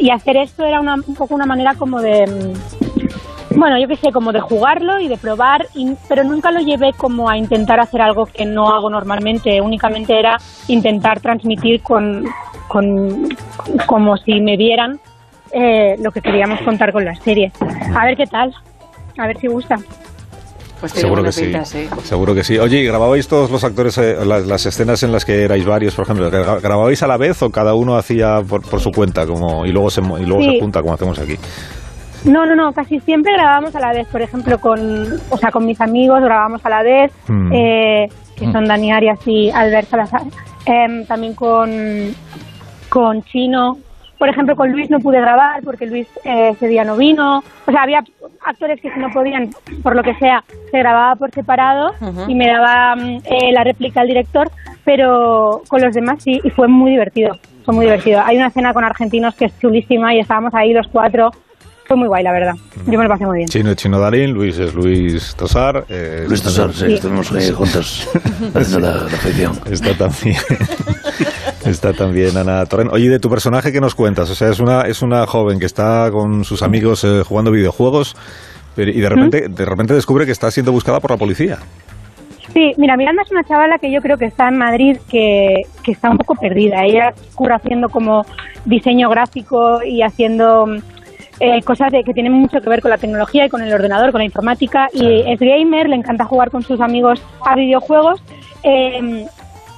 Y 0.00 0.08
hacer 0.10 0.38
esto 0.38 0.64
era 0.64 0.80
una, 0.80 0.94
un 0.94 1.14
poco 1.14 1.34
una 1.34 1.44
manera 1.44 1.74
como 1.74 2.00
de, 2.00 2.26
mm, 2.26 3.58
bueno, 3.58 3.78
yo 3.78 3.86
qué 3.86 3.96
sé, 3.96 4.10
como 4.12 4.32
de 4.32 4.40
jugarlo 4.40 4.98
y 4.98 5.08
de 5.08 5.18
probar, 5.18 5.66
y- 5.74 5.94
pero 6.08 6.24
nunca 6.24 6.50
lo 6.50 6.60
llevé 6.60 6.94
como 6.94 7.28
a 7.28 7.36
intentar 7.36 7.78
hacer 7.78 8.00
algo 8.00 8.24
que 8.24 8.46
no 8.46 8.70
hago 8.74 8.88
normalmente. 8.88 9.60
Únicamente 9.60 10.18
era 10.18 10.38
intentar 10.68 11.20
transmitir 11.20 11.82
con, 11.82 12.24
con 12.66 13.28
como 13.86 14.16
si 14.16 14.40
me 14.40 14.56
vieran 14.56 14.98
eh, 15.52 15.96
lo 16.02 16.10
que 16.12 16.22
queríamos 16.22 16.62
contar 16.62 16.92
con 16.92 17.04
la 17.04 17.14
serie. 17.16 17.52
A 17.94 18.06
ver 18.06 18.16
qué 18.16 18.26
tal, 18.26 18.54
a 19.18 19.26
ver 19.26 19.38
si 19.38 19.46
gusta. 19.48 19.76
Pues 20.80 20.90
Seguro 20.92 21.22
que 21.22 21.30
sí. 21.30 21.52
Seguro 22.02 22.34
que 22.34 22.42
sí. 22.42 22.58
Oye, 22.58 22.78
¿y 22.80 22.84
grababais 22.84 23.28
todos 23.28 23.50
los 23.52 23.62
actores 23.62 23.96
eh, 23.98 24.16
las, 24.24 24.44
las 24.46 24.66
escenas 24.66 25.00
en 25.04 25.12
las 25.12 25.24
que 25.24 25.42
erais 25.44 25.64
varios, 25.64 25.94
por 25.94 26.04
ejemplo? 26.06 26.28
¿gra- 26.28 26.60
¿Grababais 26.60 27.00
a 27.04 27.06
la 27.06 27.16
vez 27.16 27.40
o 27.42 27.50
cada 27.50 27.74
uno 27.74 27.96
hacía 27.96 28.40
por, 28.48 28.62
por 28.68 28.80
su 28.80 28.90
cuenta 28.90 29.24
como 29.24 29.64
y 29.64 29.70
luego 29.70 29.90
se 29.90 30.00
y 30.00 30.24
luego 30.26 30.42
Sí. 30.42 30.54
se 30.54 30.60
junta 30.60 30.80
como 30.82 30.94
hacemos 30.94 31.18
aquí? 31.20 31.36
No, 32.24 32.46
no, 32.46 32.56
no, 32.56 32.72
casi 32.72 32.98
siempre 33.00 33.32
grabábamos 33.32 33.76
a 33.76 33.80
la 33.80 33.92
vez, 33.92 34.08
por 34.08 34.22
ejemplo, 34.22 34.58
con, 34.58 35.20
o 35.30 35.36
sea, 35.38 35.50
con 35.52 35.66
mis 35.66 35.80
amigos 35.80 36.20
grabábamos 36.20 36.64
a 36.66 36.68
la 36.68 36.82
vez, 36.82 37.12
Mm. 37.28 37.52
eh, 37.52 38.08
que 38.36 38.50
son 38.50 38.64
Dani 38.64 38.90
Arias 38.92 39.20
y 39.26 39.50
Albert 39.50 39.88
Salazar, 39.88 40.22
Em, 40.64 41.04
también 41.06 41.34
con, 41.34 41.70
con 42.88 43.22
Chino, 43.24 43.78
por 44.22 44.28
ejemplo, 44.28 44.54
con 44.54 44.70
Luis 44.70 44.88
no 44.88 45.00
pude 45.00 45.20
grabar 45.20 45.60
porque 45.64 45.84
Luis 45.84 46.06
eh, 46.22 46.50
ese 46.50 46.68
día 46.68 46.84
no 46.84 46.96
vino, 46.96 47.42
o 47.66 47.70
sea, 47.72 47.82
había 47.82 48.04
actores 48.46 48.80
que 48.80 48.88
si 48.92 49.00
no 49.00 49.10
podían, 49.10 49.50
por 49.82 49.96
lo 49.96 50.02
que 50.04 50.14
sea, 50.14 50.44
se 50.70 50.78
grababa 50.78 51.16
por 51.16 51.32
separado 51.32 51.92
Ujú. 52.00 52.30
y 52.30 52.34
me 52.36 52.46
daba 52.46 52.94
mm, 52.94 53.16
eh, 53.24 53.52
la 53.52 53.64
réplica 53.64 54.00
al 54.02 54.06
director, 54.06 54.48
pero 54.84 55.62
con 55.66 55.80
los 55.82 55.92
demás 55.92 56.22
sí, 56.22 56.40
y 56.44 56.50
fue 56.50 56.68
muy 56.68 56.92
divertido, 56.92 57.36
fue 57.64 57.74
muy 57.74 57.84
divertido. 57.86 58.20
Hay 58.24 58.36
una 58.36 58.46
escena 58.46 58.72
con 58.72 58.84
argentinos 58.84 59.34
que 59.34 59.46
es 59.46 59.58
chulísima 59.58 60.14
y 60.14 60.20
estábamos 60.20 60.54
ahí 60.54 60.72
los 60.72 60.86
cuatro, 60.86 61.32
fue 61.88 61.96
muy 61.96 62.06
guay, 62.06 62.22
la 62.22 62.30
verdad. 62.32 62.54
Yo 62.86 62.96
me 62.98 63.02
lo 63.04 63.08
pasé 63.10 63.26
muy 63.26 63.38
bien. 63.38 63.48
Chino, 63.48 63.74
Chino 63.74 63.98
Darín, 63.98 64.30
Luis 64.32 64.56
es 64.56 64.72
Luis 64.72 65.34
Tosar. 65.34 65.84
eh, 65.88 66.26
Luis 66.28 66.40
está 66.44 66.50
Tosar, 66.50 66.72
sí, 66.72 66.78
también- 66.80 66.94
estuvimos 66.96 67.32
ahí 67.32 67.50
juntos 67.50 68.08
haciendo 68.54 68.78
la, 68.78 68.94
la. 68.94 69.72
Está 69.72 69.94
también, 69.98 70.36
está 71.70 71.92
también 71.92 72.36
Ana 72.36 72.64
Torren. 72.66 72.88
Oye, 72.90 73.08
de 73.08 73.18
tu 73.18 73.28
personaje, 73.30 73.72
¿qué 73.72 73.80
nos 73.80 73.94
cuentas? 73.94 74.28
O 74.30 74.34
sea, 74.34 74.48
es 74.48 74.60
una, 74.60 74.82
es 74.82 75.02
una 75.02 75.26
joven 75.26 75.58
que 75.58 75.66
está 75.66 76.10
con 76.10 76.44
sus 76.44 76.62
amigos 76.62 77.04
eh, 77.04 77.22
jugando 77.26 77.50
videojuegos 77.50 78.16
pero- 78.74 78.90
y 78.90 79.00
de 79.00 79.08
repente, 79.08 79.48
de 79.48 79.64
repente 79.64 79.94
descubre 79.94 80.24
que 80.26 80.32
está 80.32 80.50
siendo 80.50 80.72
buscada 80.72 80.98
por 81.00 81.10
la 81.10 81.16
policía. 81.16 81.58
Sí, 82.52 82.72
mira, 82.76 82.96
Miranda 82.96 83.22
es 83.24 83.30
una 83.30 83.44
chavala 83.44 83.78
que 83.78 83.90
yo 83.90 84.00
creo 84.02 84.18
que 84.18 84.26
está 84.26 84.48
en 84.48 84.58
Madrid, 84.58 84.96
que, 85.08 85.62
que 85.82 85.92
está 85.92 86.10
un 86.10 86.18
poco 86.18 86.34
perdida. 86.34 86.84
Ella 86.84 87.14
curra 87.34 87.56
haciendo 87.56 87.88
como 87.88 88.26
diseño 88.66 89.08
gráfico 89.08 89.82
y 89.82 90.02
haciendo 90.02 90.66
eh, 91.40 91.62
cosas 91.62 91.90
de, 91.92 92.02
que 92.04 92.12
tienen 92.12 92.32
mucho 92.32 92.60
que 92.60 92.68
ver 92.68 92.82
con 92.82 92.90
la 92.90 92.98
tecnología 92.98 93.46
y 93.46 93.48
con 93.48 93.62
el 93.62 93.72
ordenador, 93.72 94.10
con 94.12 94.18
la 94.18 94.26
informática. 94.26 94.88
Y 94.92 95.20
es 95.26 95.40
gamer, 95.40 95.88
le 95.88 95.96
encanta 95.96 96.24
jugar 96.26 96.50
con 96.50 96.62
sus 96.62 96.80
amigos 96.80 97.22
a 97.46 97.56
videojuegos. 97.56 98.22
eh, 98.64 99.24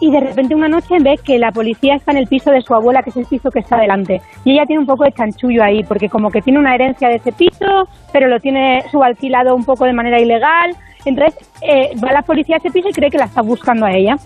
y 0.04 0.10
de 0.10 0.20
repente 0.20 0.54
una 0.54 0.68
noche 0.68 0.98
ve 1.00 1.18
que 1.24 1.38
la 1.38 1.50
policía 1.50 1.94
está 1.94 2.12
en 2.12 2.18
el 2.18 2.26
piso 2.26 2.50
de 2.50 2.60
su 2.60 2.74
abuela, 2.74 3.02
que 3.02 3.08
es 3.08 3.16
el 3.16 3.24
piso 3.24 3.50
que 3.50 3.60
está 3.60 3.78
delante. 3.78 4.20
Y 4.44 4.52
ella 4.52 4.66
tiene 4.66 4.80
un 4.80 4.86
poco 4.86 5.04
de 5.04 5.12
chanchullo 5.12 5.64
ahí, 5.64 5.82
porque 5.82 6.10
como 6.10 6.30
que 6.30 6.42
tiene 6.42 6.58
una 6.58 6.74
herencia 6.74 7.08
de 7.08 7.14
ese 7.14 7.32
piso, 7.32 7.88
pero 8.12 8.28
lo 8.28 8.38
tiene 8.38 8.84
subalquilado 8.90 9.56
un 9.56 9.64
poco 9.64 9.86
de 9.86 9.94
manera 9.94 10.20
ilegal. 10.20 10.76
Entonces 11.06 11.50
eh, 11.62 11.92
va 12.04 12.12
la 12.12 12.20
policía 12.20 12.56
a 12.56 12.58
ese 12.58 12.70
piso 12.70 12.90
y 12.90 12.92
cree 12.92 13.10
que 13.10 13.16
la 13.16 13.24
está 13.24 13.40
buscando 13.40 13.86
a 13.86 13.92
ella. 13.92 14.16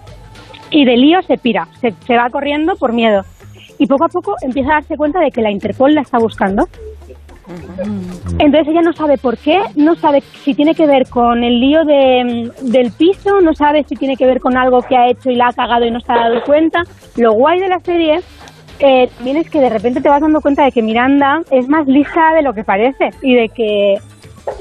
Y 0.73 0.85
de 0.85 0.97
lío 0.97 1.23
se 1.23 1.39
pira, 1.39 1.69
se, 1.81 1.93
se 1.93 2.17
va 2.17 2.29
corriendo 2.29 2.75
por 2.75 2.93
miedo. 2.93 3.23
Y 3.79 3.87
poco 3.87 4.07
a 4.07 4.09
poco 4.09 4.35
empieza 4.43 4.71
a 4.71 4.75
darse 4.81 4.97
cuenta 4.97 5.21
de 5.21 5.31
que 5.31 5.43
la 5.43 5.53
Interpol 5.53 5.95
la 5.95 6.01
está 6.01 6.19
buscando. 6.19 6.67
Entonces 8.39 8.69
ella 8.69 8.83
no 8.83 8.93
sabe 8.93 9.17
por 9.17 9.39
qué, 9.39 9.59
no 9.77 9.95
sabe 9.95 10.21
si 10.21 10.55
tiene 10.55 10.75
que 10.75 10.87
ver 10.87 11.09
con 11.09 11.43
el 11.43 11.61
lío 11.61 11.85
de, 11.85 12.51
del 12.63 12.93
piso, 12.93 13.41
no 13.41 13.55
sabe 13.55 13.85
si 13.85 13.97
tiene 13.97 14.17
que 14.17 14.27
ver 14.27 14.41
con 14.41 14.57
algo 14.57 14.83
que 14.83 14.97
ha 14.97 15.09
hecho 15.09 15.31
y 15.31 15.37
la 15.37 15.49
ha 15.49 15.53
cagado 15.53 15.87
y 15.87 15.91
no 15.91 16.01
se 16.01 16.13
ha 16.13 16.29
dado 16.29 16.43
cuenta. 16.45 16.83
Lo 17.17 17.33
guay 17.33 17.61
de 17.61 17.69
la 17.69 17.81
serie 17.81 18.21
eh, 18.81 19.09
también 19.17 19.39
es 19.39 19.51
que 19.51 19.61
de 19.61 19.71
repente 19.71 20.01
te 20.01 20.09
vas 20.09 20.21
dando 20.21 20.41
cuenta 20.41 20.65
de 20.65 20.73
que 20.73 20.83
Miranda 20.83 21.41
es 21.51 21.69
más 21.69 21.87
lista 21.87 22.33
de 22.35 22.43
lo 22.43 22.53
que 22.53 22.65
parece 22.65 23.11
y 23.23 23.35
de 23.35 23.49
que 23.49 23.97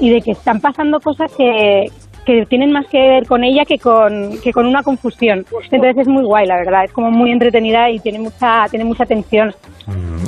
y 0.00 0.10
de 0.10 0.20
que 0.20 0.32
están 0.32 0.60
pasando 0.60 1.00
cosas 1.00 1.32
que, 1.34 1.86
que 2.28 2.44
tienen 2.44 2.72
más 2.72 2.86
que 2.88 2.98
ver 2.98 3.26
con 3.26 3.42
ella 3.42 3.64
que 3.64 3.78
con, 3.78 4.38
que 4.44 4.52
con 4.52 4.66
una 4.66 4.82
confusión. 4.82 5.46
Entonces 5.70 5.96
es 5.96 6.08
muy 6.08 6.22
guay, 6.24 6.46
la 6.46 6.56
verdad. 6.56 6.84
Es 6.84 6.92
como 6.92 7.10
muy 7.10 7.32
entretenida 7.32 7.90
y 7.90 7.98
tiene 8.00 8.18
mucha, 8.18 8.66
tiene 8.68 8.84
mucha 8.84 9.06
tensión. 9.06 9.54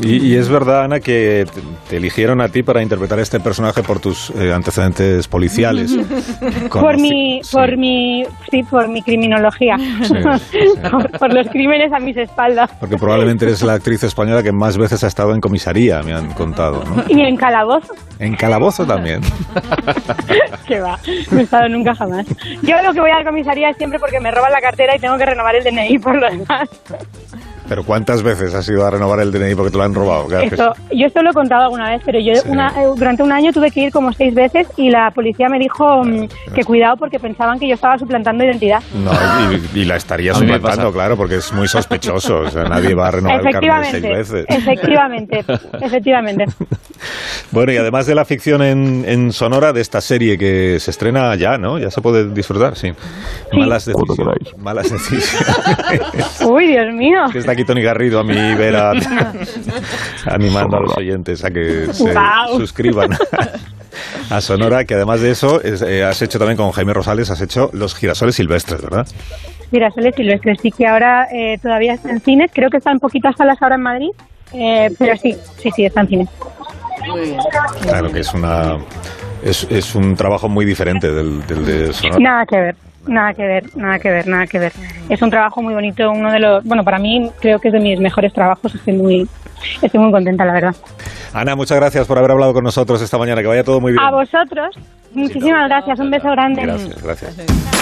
Y, 0.02 0.28
y 0.28 0.36
es 0.36 0.48
verdad, 0.48 0.84
Ana, 0.84 1.00
que 1.00 1.44
te, 1.52 1.60
te 1.90 1.96
eligieron 1.98 2.40
a 2.40 2.48
ti 2.48 2.62
para 2.62 2.82
interpretar 2.82 3.18
este 3.18 3.38
personaje 3.38 3.82
por 3.82 4.00
tus 4.00 4.30
eh, 4.30 4.50
antecedentes 4.50 5.28
policiales. 5.28 5.94
Por 6.70 6.98
mi, 6.98 7.40
por 7.52 7.76
mi, 7.76 8.24
sí, 8.50 8.62
por 8.62 8.88
mi 8.88 9.02
criminología. 9.02 9.76
por, 10.90 11.10
por 11.18 11.34
los 11.34 11.48
crímenes 11.48 11.92
a 11.92 11.98
mis 11.98 12.16
espaldas. 12.16 12.70
Porque 12.78 12.96
probablemente 12.96 13.44
eres 13.44 13.62
la 13.62 13.74
actriz 13.74 14.02
española 14.04 14.42
que 14.42 14.52
más 14.52 14.78
veces 14.78 15.02
ha 15.04 15.08
estado 15.08 15.34
en 15.34 15.40
comisaría, 15.40 16.02
me 16.02 16.12
han 16.12 16.32
contado. 16.32 16.82
¿no? 16.84 17.02
Y 17.08 17.20
en 17.20 17.36
calabozo, 17.36 17.92
En 18.18 18.34
calabozo 18.36 18.86
también. 18.86 19.20
que 20.66 20.80
va, 20.80 20.98
no 21.30 21.38
he 21.38 21.42
estado 21.42 21.68
nunca 21.68 21.89
jamás. 21.94 22.26
Yo 22.62 22.80
lo 22.82 22.92
que 22.92 23.00
voy 23.00 23.10
a 23.10 23.18
la 23.18 23.24
comisaría 23.24 23.70
es 23.70 23.76
siempre 23.76 23.98
porque 23.98 24.20
me 24.20 24.30
roban 24.30 24.52
la 24.52 24.60
cartera 24.60 24.96
y 24.96 24.98
tengo 24.98 25.16
que 25.18 25.26
renovar 25.26 25.56
el 25.56 25.64
DNI 25.64 25.98
por 25.98 26.16
lo 26.16 26.30
demás. 26.30 26.68
Pero 27.70 27.84
¿cuántas 27.84 28.24
veces 28.24 28.52
has 28.52 28.68
ido 28.68 28.84
a 28.84 28.90
renovar 28.90 29.20
el 29.20 29.30
DNI 29.30 29.54
porque 29.54 29.70
te 29.70 29.78
lo 29.78 29.84
han 29.84 29.94
robado? 29.94 30.26
Esto, 30.40 30.72
yo 30.90 31.06
esto 31.06 31.22
lo 31.22 31.30
he 31.30 31.32
contado 31.32 31.62
alguna 31.66 31.88
vez, 31.90 32.02
pero 32.04 32.18
yo 32.18 32.32
una- 32.46 32.68
eh, 32.82 32.86
durante 32.96 33.22
un 33.22 33.30
año 33.30 33.52
tuve 33.52 33.70
que 33.70 33.82
ir 33.82 33.92
como 33.92 34.12
seis 34.12 34.34
veces 34.34 34.66
y 34.76 34.90
la 34.90 35.12
policía 35.12 35.48
me 35.48 35.60
dijo 35.60 36.02
mm, 36.04 36.26
que 36.52 36.64
cuidado 36.64 36.96
porque 36.96 37.20
pensaban 37.20 37.60
que 37.60 37.68
yo 37.68 37.76
estaba 37.76 37.96
suplantando 37.96 38.42
identidad. 38.44 38.82
No, 38.92 39.12
y, 39.74 39.78
y 39.82 39.84
la 39.84 39.94
estaría 39.94 40.34
suplantando, 40.40 40.92
claro, 40.92 41.16
porque 41.16 41.36
es 41.36 41.52
muy 41.52 41.68
sospechoso. 41.68 42.40
O 42.40 42.50
sea, 42.50 42.64
nadie 42.64 42.92
va 42.92 43.06
a 43.06 43.10
renovar 43.12 43.46
el 43.46 43.52
carnet 43.52 43.84
seis 43.92 44.02
veces. 44.02 44.44
efectivamente, 44.48 45.44
efectivamente. 45.80 46.46
Bueno, 47.52 47.70
y 47.72 47.76
además 47.76 48.06
de 48.06 48.16
la 48.16 48.24
ficción 48.24 48.62
en, 48.62 49.04
en 49.06 49.32
sonora 49.32 49.72
de 49.72 49.80
esta 49.80 50.00
serie 50.00 50.36
que 50.36 50.78
se 50.80 50.90
estrena 50.90 51.34
ya, 51.36 51.56
¿no? 51.56 51.78
Ya 51.78 51.90
se 51.92 52.00
puede 52.00 52.28
disfrutar, 52.34 52.76
sí. 52.76 52.92
Malas 53.52 53.84
decisiones. 53.86 54.58
Malas 54.58 54.90
decisiones. 54.90 56.42
Uy, 56.44 56.66
Dios 56.66 56.92
mío. 56.92 57.20
Que 57.32 57.38
está 57.38 57.52
aquí 57.52 57.59
Tony 57.64 57.82
Garrido 57.82 58.20
a 58.20 58.24
mi 58.24 58.34
vera 58.54 58.92
animando 60.26 60.76
a 60.76 60.80
los 60.80 60.96
oyentes 60.96 61.44
a 61.44 61.50
que 61.50 61.92
se 61.92 62.12
Guau. 62.12 62.58
suscriban 62.58 63.10
a 64.30 64.40
Sonora, 64.40 64.84
que 64.84 64.94
además 64.94 65.20
de 65.20 65.30
eso 65.30 65.60
es, 65.62 65.82
eh, 65.82 66.04
has 66.04 66.20
hecho 66.22 66.38
también 66.38 66.56
con 66.56 66.70
Jaime 66.72 66.92
Rosales, 66.94 67.30
has 67.30 67.40
hecho 67.40 67.70
Los 67.72 67.94
girasoles 67.94 68.34
silvestres, 68.36 68.82
¿verdad? 68.82 69.06
Girasoles 69.70 70.14
Silvestres, 70.16 70.58
sí 70.60 70.70
que 70.70 70.86
ahora 70.86 71.26
eh, 71.32 71.56
todavía 71.62 71.94
está 71.94 72.10
en 72.10 72.20
cines, 72.20 72.50
creo 72.52 72.68
que 72.70 72.78
está 72.78 72.90
en 72.90 72.98
poquitas 72.98 73.36
salas 73.36 73.56
ahora 73.62 73.76
en 73.76 73.82
Madrid, 73.82 74.10
eh, 74.52 74.88
pero 74.98 75.16
sí, 75.16 75.36
sí, 75.58 75.70
sí, 75.74 75.84
está 75.84 76.00
en 76.00 76.08
cines. 76.08 76.28
Claro 77.82 78.10
que 78.10 78.20
es 78.20 78.34
una 78.34 78.78
es, 79.44 79.66
es 79.70 79.94
un 79.94 80.14
trabajo 80.16 80.48
muy 80.48 80.64
diferente 80.66 81.10
del, 81.10 81.46
del 81.46 81.64
de 81.64 81.92
Sonora. 81.92 82.18
Nada 82.20 82.44
que 82.46 82.56
ver, 82.56 82.74
nada 83.10 83.34
que 83.34 83.42
ver, 83.42 83.76
nada 83.76 83.98
que 83.98 84.10
ver, 84.10 84.26
nada 84.26 84.46
que 84.46 84.58
ver. 84.58 84.72
Es 85.08 85.20
un 85.20 85.30
trabajo 85.30 85.60
muy 85.60 85.74
bonito, 85.74 86.10
uno 86.10 86.32
de 86.32 86.38
los, 86.38 86.64
bueno, 86.64 86.84
para 86.84 86.98
mí 86.98 87.30
creo 87.40 87.58
que 87.58 87.68
es 87.68 87.74
de 87.74 87.80
mis 87.80 88.00
mejores 88.00 88.32
trabajos, 88.32 88.74
estoy 88.74 88.94
muy, 88.94 89.28
estoy 89.82 90.00
muy 90.00 90.12
contenta, 90.12 90.44
la 90.44 90.52
verdad. 90.52 90.76
Ana, 91.32 91.54
muchas 91.56 91.78
gracias 91.78 92.06
por 92.06 92.18
haber 92.18 92.30
hablado 92.30 92.54
con 92.54 92.64
nosotros 92.64 93.02
esta 93.02 93.18
mañana, 93.18 93.42
que 93.42 93.48
vaya 93.48 93.64
todo 93.64 93.80
muy 93.80 93.92
bien. 93.92 94.02
A 94.02 94.10
vosotros, 94.10 94.76
muchísimas 95.12 95.68
gracias, 95.68 95.98
un 95.98 96.10
beso 96.10 96.30
grande. 96.30 96.62
Gracias, 96.62 97.02
gracias. 97.02 97.79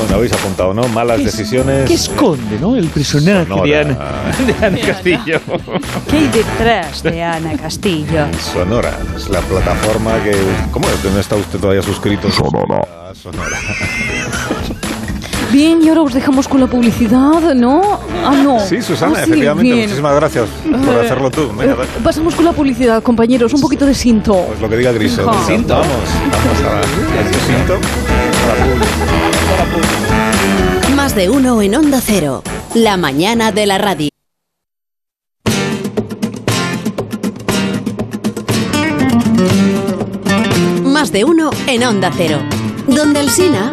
Bueno, 0.00 0.16
habéis 0.16 0.32
apuntado, 0.32 0.72
¿no? 0.72 0.88
Malas 0.88 1.22
decisiones. 1.22 1.86
¿Qué 1.86 1.94
esconde, 1.94 2.58
no? 2.58 2.74
El 2.74 2.86
personaje 2.88 3.46
Sonora. 3.46 3.62
de 3.68 3.78
Ana, 3.78 3.98
de 4.46 4.66
Ana 4.66 4.78
Castillo. 4.86 5.40
¿Qué 6.08 6.16
hay 6.16 6.26
detrás 6.28 7.02
de 7.02 7.22
Ana 7.22 7.56
Castillo? 7.58 8.26
Sonora, 8.52 8.98
es 9.14 9.28
la 9.28 9.40
plataforma 9.40 10.22
que... 10.24 10.34
¿Cómo 10.70 10.88
es 10.88 10.94
que 11.00 11.10
no 11.10 11.20
está 11.20 11.36
usted 11.36 11.58
todavía 11.58 11.82
suscrito? 11.82 12.30
Sonora. 12.30 12.80
Sonora. 13.14 13.58
Bien, 15.52 15.82
y 15.82 15.88
ahora 15.88 16.02
os 16.02 16.14
dejamos 16.14 16.46
con 16.46 16.60
la 16.60 16.66
publicidad, 16.68 17.54
¿no? 17.54 17.98
Ah, 18.24 18.36
no. 18.42 18.60
Sí, 18.60 18.80
Susana, 18.82 19.14
Ah, 19.16 19.24
sí, 19.24 19.30
efectivamente. 19.30 19.62
bien. 19.72 19.80
Muchísimas 19.86 20.14
gracias 20.14 20.48
por 20.62 20.94
Eh, 20.94 21.00
hacerlo 21.04 21.30
tú. 21.30 21.48
Venga, 21.56 21.74
dale. 21.74 21.88
Pasamos 22.04 22.34
con 22.36 22.44
la 22.44 22.52
publicidad, 22.52 23.02
compañeros. 23.02 23.52
Un 23.52 23.60
poquito 23.60 23.84
de 23.84 23.94
cinto. 23.94 24.44
Pues 24.48 24.60
lo 24.60 24.68
que 24.68 24.76
diga 24.76 24.92
Griso. 24.92 25.28
Cinto. 25.46 25.74
Vamos, 25.74 25.88
vamos 26.30 26.60
a 26.64 26.82
cinto. 27.46 27.74
a 27.74 28.54
la 29.58 29.64
publi. 29.74 30.94
Más 30.94 31.14
de 31.16 31.30
uno 31.30 31.60
en 31.62 31.74
Onda 31.74 32.00
Cero. 32.00 32.42
La 32.74 32.96
mañana 32.96 33.50
de 33.50 33.66
la 33.66 33.78
radio. 33.78 34.08
Más 40.84 41.12
de 41.12 41.24
uno 41.24 41.50
en 41.66 41.84
Onda 41.84 42.10
Cero. 42.16 42.38
Donde 42.86 43.20
el 43.20 43.30
Sina. 43.30 43.72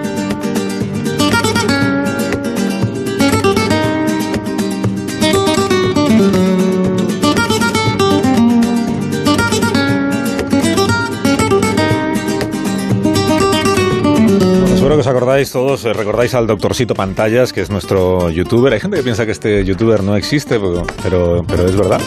Os 15.08 15.12
acordáis 15.12 15.50
todos, 15.54 15.86
eh, 15.86 15.94
recordáis 15.94 16.34
al 16.34 16.48
doctorcito 16.48 16.94
Pantallas, 16.94 17.54
que 17.54 17.62
es 17.62 17.70
nuestro 17.70 18.30
youtuber. 18.30 18.74
Hay 18.74 18.82
gente 18.82 18.98
que 18.98 19.04
piensa 19.04 19.26
que 19.26 19.32
este 19.32 19.64
youtuber 19.64 20.04
no 20.04 20.18
existe, 20.18 20.60
pero, 21.02 21.46
pero, 21.48 21.66
es 21.66 21.78
verdad. 21.78 22.02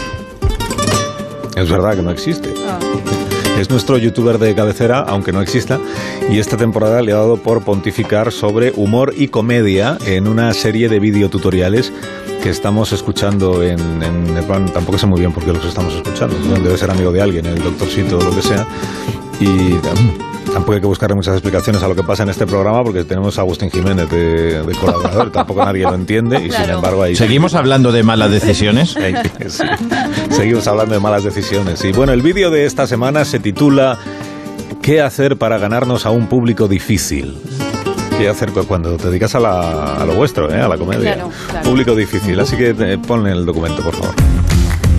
Es 1.56 1.70
verdad 1.70 1.96
que 1.96 2.02
no 2.02 2.10
existe. 2.10 2.52
Es 3.58 3.70
nuestro 3.70 3.96
youtuber 3.96 4.36
de 4.36 4.54
cabecera, 4.54 5.00
aunque 5.00 5.32
no 5.32 5.40
exista, 5.40 5.80
y 6.30 6.40
esta 6.40 6.58
temporada 6.58 7.00
le 7.00 7.12
ha 7.12 7.16
dado 7.16 7.38
por 7.38 7.62
pontificar 7.62 8.32
sobre 8.32 8.74
humor 8.76 9.14
y 9.16 9.28
comedia 9.28 9.96
en 10.04 10.28
una 10.28 10.52
serie 10.52 10.90
de 10.90 11.00
videotutoriales 11.00 11.94
que 12.42 12.50
estamos 12.50 12.92
escuchando 12.92 13.62
en, 13.62 13.80
en 14.02 14.36
el 14.36 14.44
plan, 14.44 14.66
tampoco 14.74 14.98
sé 14.98 15.06
muy 15.06 15.20
bien 15.20 15.32
por 15.32 15.42
qué 15.42 15.54
los 15.54 15.64
estamos 15.64 15.94
escuchando, 15.94 16.36
debe 16.62 16.76
ser 16.76 16.90
amigo 16.90 17.12
de 17.12 17.22
alguien, 17.22 17.46
el 17.46 17.62
doctorcito 17.62 18.18
o 18.18 18.22
lo 18.22 18.34
que 18.34 18.42
sea, 18.42 18.66
y 19.40 19.72
tampoco 20.52 20.72
hay 20.72 20.80
que 20.80 20.86
buscarle 20.86 21.14
muchas 21.14 21.34
explicaciones 21.34 21.82
a 21.82 21.88
lo 21.88 21.94
que 21.94 22.02
pasa 22.02 22.22
en 22.24 22.30
este 22.30 22.46
programa 22.46 22.82
porque 22.82 23.04
tenemos 23.04 23.38
a 23.38 23.42
Agustín 23.42 23.70
Jiménez 23.70 24.08
de, 24.10 24.62
de 24.62 24.74
colaborador, 24.74 25.30
tampoco 25.30 25.64
nadie 25.64 25.82
lo 25.82 25.94
entiende 25.94 26.44
y 26.44 26.50
sin 26.50 26.70
embargo 26.70 27.02
ahí... 27.02 27.14
¿Seguimos 27.16 27.54
hablando 27.54 27.92
de 27.92 28.02
malas 28.02 28.30
decisiones? 28.30 28.94
Sí. 29.48 29.64
Seguimos 30.30 30.66
hablando 30.66 30.94
de 30.94 31.00
malas 31.00 31.24
decisiones. 31.24 31.84
Y 31.84 31.92
bueno, 31.92 32.12
el 32.12 32.22
vídeo 32.22 32.50
de 32.50 32.64
esta 32.66 32.86
semana 32.86 33.24
se 33.24 33.38
titula 33.40 33.98
¿Qué 34.82 35.00
hacer 35.00 35.36
para 35.36 35.58
ganarnos 35.58 36.06
a 36.06 36.10
un 36.10 36.26
público 36.28 36.68
difícil? 36.68 37.36
¿Qué 38.18 38.28
hacer 38.28 38.50
cu- 38.52 38.64
cuando 38.66 38.96
te 38.96 39.08
dedicas 39.08 39.34
a, 39.34 39.40
la- 39.40 39.94
a 39.96 40.04
lo 40.06 40.14
vuestro, 40.14 40.52
eh, 40.54 40.60
a 40.60 40.68
la 40.68 40.76
comedia? 40.78 41.14
Claro, 41.14 41.30
claro. 41.50 41.68
Público 41.68 41.94
difícil. 41.94 42.38
Así 42.40 42.56
que 42.56 42.74
eh, 42.78 42.98
ponle 42.98 43.32
el 43.32 43.44
documento, 43.46 43.82
por 43.82 43.94
favor. 43.94 44.14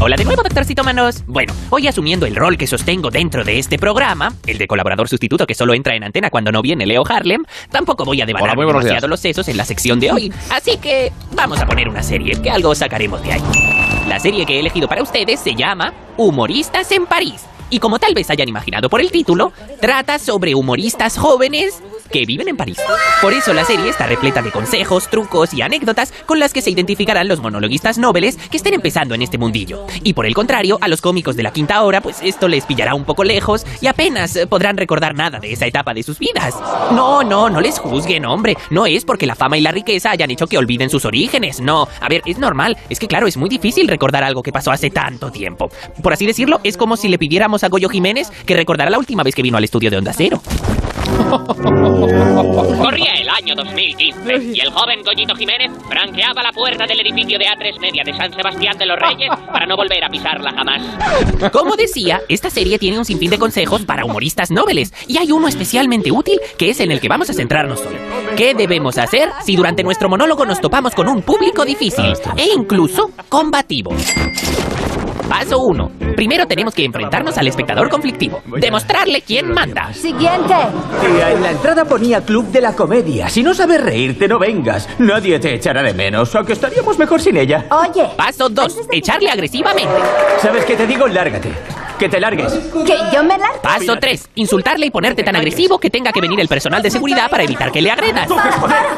Hola 0.03 0.15
de 0.15 0.25
nuevo, 0.25 0.41
doctorcito 0.41 0.83
Manos. 0.83 1.23
Bueno, 1.27 1.53
hoy 1.69 1.87
asumiendo 1.87 2.25
el 2.25 2.35
rol 2.35 2.57
que 2.57 2.65
sostengo 2.65 3.11
dentro 3.11 3.43
de 3.43 3.59
este 3.59 3.77
programa, 3.77 4.33
el 4.47 4.57
de 4.57 4.65
colaborador 4.65 5.07
sustituto 5.07 5.45
que 5.45 5.53
solo 5.53 5.75
entra 5.75 5.95
en 5.95 6.03
antena 6.03 6.31
cuando 6.31 6.51
no 6.51 6.63
viene 6.63 6.87
Leo 6.87 7.03
Harlem, 7.07 7.43
tampoco 7.69 8.03
voy 8.03 8.19
a 8.19 8.25
buenos 8.25 8.55
demasiado 8.55 8.83
días. 8.83 9.03
los 9.07 9.19
sesos 9.19 9.47
en 9.47 9.57
la 9.57 9.63
sección 9.63 9.99
de 9.99 10.11
hoy. 10.11 10.33
Así 10.49 10.77
que 10.77 11.13
vamos 11.33 11.59
a 11.59 11.67
poner 11.67 11.87
una 11.87 12.01
serie, 12.01 12.41
que 12.41 12.49
algo 12.49 12.73
sacaremos 12.73 13.21
de 13.21 13.33
ahí. 13.33 13.41
La 14.07 14.19
serie 14.19 14.47
que 14.47 14.55
he 14.55 14.59
elegido 14.61 14.87
para 14.87 15.03
ustedes 15.03 15.39
se 15.39 15.53
llama 15.53 15.93
Humoristas 16.17 16.91
en 16.91 17.05
París. 17.05 17.45
Y 17.69 17.77
como 17.77 17.99
tal 17.99 18.15
vez 18.15 18.27
hayan 18.31 18.49
imaginado 18.49 18.89
por 18.89 19.01
el 19.01 19.11
título, 19.11 19.53
trata 19.79 20.17
sobre 20.17 20.55
humoristas 20.55 21.15
jóvenes 21.15 21.79
que 22.11 22.25
viven 22.25 22.47
en 22.47 22.57
París. 22.57 22.77
Por 23.21 23.33
eso 23.33 23.53
la 23.53 23.65
serie 23.65 23.89
está 23.89 24.07
repleta 24.07 24.41
de 24.41 24.51
consejos, 24.51 25.09
trucos 25.09 25.53
y 25.53 25.61
anécdotas 25.61 26.13
con 26.25 26.39
las 26.39 26.53
que 26.53 26.61
se 26.61 26.69
identificarán 26.69 27.27
los 27.27 27.39
monologuistas 27.39 27.97
nobles 27.97 28.37
que 28.37 28.57
estén 28.57 28.73
empezando 28.73 29.15
en 29.15 29.21
este 29.21 29.37
mundillo. 29.37 29.85
Y 30.03 30.13
por 30.13 30.25
el 30.25 30.33
contrario, 30.33 30.77
a 30.81 30.87
los 30.87 31.01
cómicos 31.01 31.35
de 31.35 31.43
la 31.43 31.51
quinta 31.51 31.81
hora, 31.81 32.01
pues 32.01 32.19
esto 32.21 32.47
les 32.47 32.65
pillará 32.65 32.93
un 32.93 33.05
poco 33.05 33.23
lejos 33.23 33.65
y 33.81 33.87
apenas 33.87 34.35
eh, 34.35 34.47
podrán 34.47 34.77
recordar 34.77 35.15
nada 35.15 35.39
de 35.39 35.53
esa 35.53 35.65
etapa 35.65 35.93
de 35.93 36.03
sus 36.03 36.19
vidas. 36.19 36.55
No, 36.91 37.23
no, 37.23 37.49
no 37.49 37.61
les 37.61 37.79
juzguen, 37.79 38.25
hombre. 38.25 38.57
No 38.69 38.85
es 38.85 39.05
porque 39.05 39.25
la 39.25 39.35
fama 39.35 39.57
y 39.57 39.61
la 39.61 39.71
riqueza 39.71 40.11
hayan 40.11 40.31
hecho 40.31 40.47
que 40.47 40.57
olviden 40.57 40.89
sus 40.89 41.05
orígenes. 41.05 41.61
No, 41.61 41.87
a 41.99 42.09
ver, 42.09 42.21
es 42.25 42.37
normal. 42.37 42.77
Es 42.89 42.99
que 42.99 43.07
claro, 43.07 43.27
es 43.27 43.37
muy 43.37 43.49
difícil 43.49 43.87
recordar 43.87 44.23
algo 44.23 44.43
que 44.43 44.51
pasó 44.51 44.71
hace 44.71 44.89
tanto 44.89 45.31
tiempo. 45.31 45.69
Por 46.03 46.13
así 46.13 46.25
decirlo, 46.25 46.59
es 46.63 46.77
como 46.77 46.97
si 46.97 47.07
le 47.07 47.17
pidiéramos 47.17 47.63
a 47.63 47.69
Goyo 47.69 47.89
Jiménez 47.89 48.29
que 48.45 48.55
recordara 48.55 48.89
la 48.89 48.99
última 48.99 49.23
vez 49.23 49.35
que 49.35 49.41
vino 49.41 49.57
al 49.57 49.63
estudio 49.63 49.89
de 49.89 49.97
Onda 49.97 50.13
Cero. 50.13 50.41
Corría 52.81 53.13
el 53.13 53.29
año 53.29 53.55
2015 53.55 54.43
y 54.53 54.59
el 54.59 54.71
joven 54.71 55.01
Goyito 55.03 55.35
Jiménez 55.35 55.71
franqueaba 55.87 56.43
la 56.43 56.51
puerta 56.51 56.85
del 56.85 56.99
edificio 57.01 57.37
de 57.37 57.45
A3 57.45 57.79
Media 57.79 58.03
de 58.03 58.13
San 58.13 58.33
Sebastián 58.33 58.77
de 58.77 58.85
los 58.85 58.97
Reyes 58.97 59.29
para 59.51 59.65
no 59.65 59.75
volver 59.75 60.03
a 60.03 60.09
pisarla 60.09 60.51
jamás. 60.51 60.81
Como 61.51 61.75
decía, 61.75 62.21
esta 62.29 62.49
serie 62.49 62.79
tiene 62.79 62.97
un 62.97 63.05
sinfín 63.05 63.31
de 63.31 63.39
consejos 63.39 63.83
para 63.83 64.05
humoristas 64.05 64.51
nobles 64.51 64.93
y 65.07 65.17
hay 65.17 65.31
uno 65.31 65.47
especialmente 65.47 66.11
útil 66.11 66.39
que 66.57 66.69
es 66.69 66.79
en 66.79 66.91
el 66.91 66.99
que 66.99 67.07
vamos 67.07 67.29
a 67.29 67.33
centrarnos 67.33 67.79
hoy. 67.81 67.95
¿Qué 68.35 68.53
debemos 68.53 68.97
hacer 68.97 69.29
si 69.43 69.55
durante 69.55 69.83
nuestro 69.83 70.09
monólogo 70.09 70.45
nos 70.45 70.61
topamos 70.61 70.95
con 70.95 71.07
un 71.07 71.21
público 71.21 71.65
difícil 71.65 72.13
e 72.37 72.47
incluso 72.55 73.11
combativo? 73.29 73.91
Paso 75.31 75.59
1. 75.59 75.91
Primero 76.17 76.45
tenemos 76.45 76.75
que 76.75 76.83
enfrentarnos 76.83 77.37
al 77.37 77.47
espectador 77.47 77.87
conflictivo. 77.87 78.41
Demostrarle 78.47 79.21
quién 79.21 79.49
manda. 79.53 79.93
Siguiente. 79.93 80.53
Tía, 80.99 81.31
en 81.31 81.41
la 81.41 81.51
entrada 81.51 81.85
ponía 81.85 82.19
Club 82.19 82.47
de 82.47 82.59
la 82.59 82.75
Comedia. 82.75 83.29
Si 83.29 83.41
no 83.41 83.53
sabes 83.53 83.81
reírte, 83.81 84.27
no 84.27 84.37
vengas. 84.37 84.89
Nadie 84.99 85.39
te 85.39 85.53
echará 85.55 85.83
de 85.83 85.93
menos, 85.93 86.35
aunque 86.35 86.51
estaríamos 86.51 86.99
mejor 86.99 87.21
sin 87.21 87.37
ella. 87.37 87.65
Oye. 87.71 88.09
Paso 88.17 88.49
2. 88.49 88.89
Echarle 88.91 89.29
agresivamente. 89.29 89.93
¿Sabes 90.41 90.65
qué 90.65 90.75
te 90.75 90.85
digo? 90.85 91.07
Lárgate. 91.07 91.53
Que 92.01 92.09
te 92.09 92.19
largues. 92.19 92.51
¿Que 92.83 92.97
yo 93.13 93.23
me 93.23 93.37
largo? 93.37 93.61
Paso 93.61 93.95
3. 93.99 94.29
Insultarle 94.33 94.87
y 94.87 94.89
ponerte 94.89 95.21
tan 95.21 95.35
agresivo 95.35 95.77
que 95.77 95.91
tenga 95.91 96.11
que 96.11 96.19
venir 96.19 96.39
el 96.39 96.47
personal 96.47 96.81
de 96.81 96.89
seguridad 96.89 97.29
para 97.29 97.43
evitar 97.43 97.71
que 97.71 97.79
le 97.79 97.91
agredas. 97.91 98.27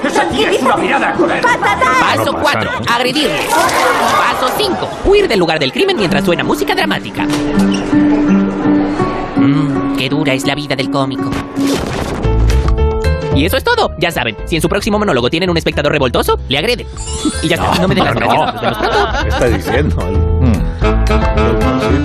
¡Esa 0.05 0.29
tía 0.29 0.51
es 0.51 0.61
una 0.61 0.77
mirada 0.77 1.11
cruel! 1.11 1.41
Paso 1.41 2.33
4. 2.33 2.71
Agredirle. 2.89 3.41
Paso 3.49 4.53
5. 4.57 4.89
Huir 5.03 5.27
del 5.27 5.37
lugar 5.37 5.59
del 5.59 5.73
crimen 5.73 5.97
mientras 5.97 6.23
suena 6.23 6.45
música 6.45 6.73
dramática. 6.75 7.25
Mmm, 9.35 9.97
qué 9.97 10.07
dura 10.07 10.33
es 10.33 10.47
la 10.47 10.55
vida 10.55 10.77
del 10.77 10.89
cómico. 10.89 11.29
Y 13.35 13.45
eso 13.45 13.57
es 13.57 13.65
todo. 13.65 13.95
Ya 13.99 14.11
saben, 14.11 14.37
si 14.45 14.55
en 14.55 14.61
su 14.61 14.69
próximo 14.69 14.97
monólogo 14.97 15.29
tienen 15.29 15.49
un 15.49 15.57
espectador 15.57 15.91
revoltoso, 15.91 16.39
le 16.47 16.57
agreden. 16.57 16.87
Y 17.41 17.49
ya 17.49 17.55
está, 17.55 17.81
no 17.81 17.89
me 17.89 17.95
den 17.95 18.05
las 18.05 18.15
gracias. 18.15 18.39
Nos 18.39 18.61
vemos 18.61 18.77
pronto. 18.77 19.07
¿Qué 19.23 19.27
está 19.27 19.47
diciendo? 19.49 20.32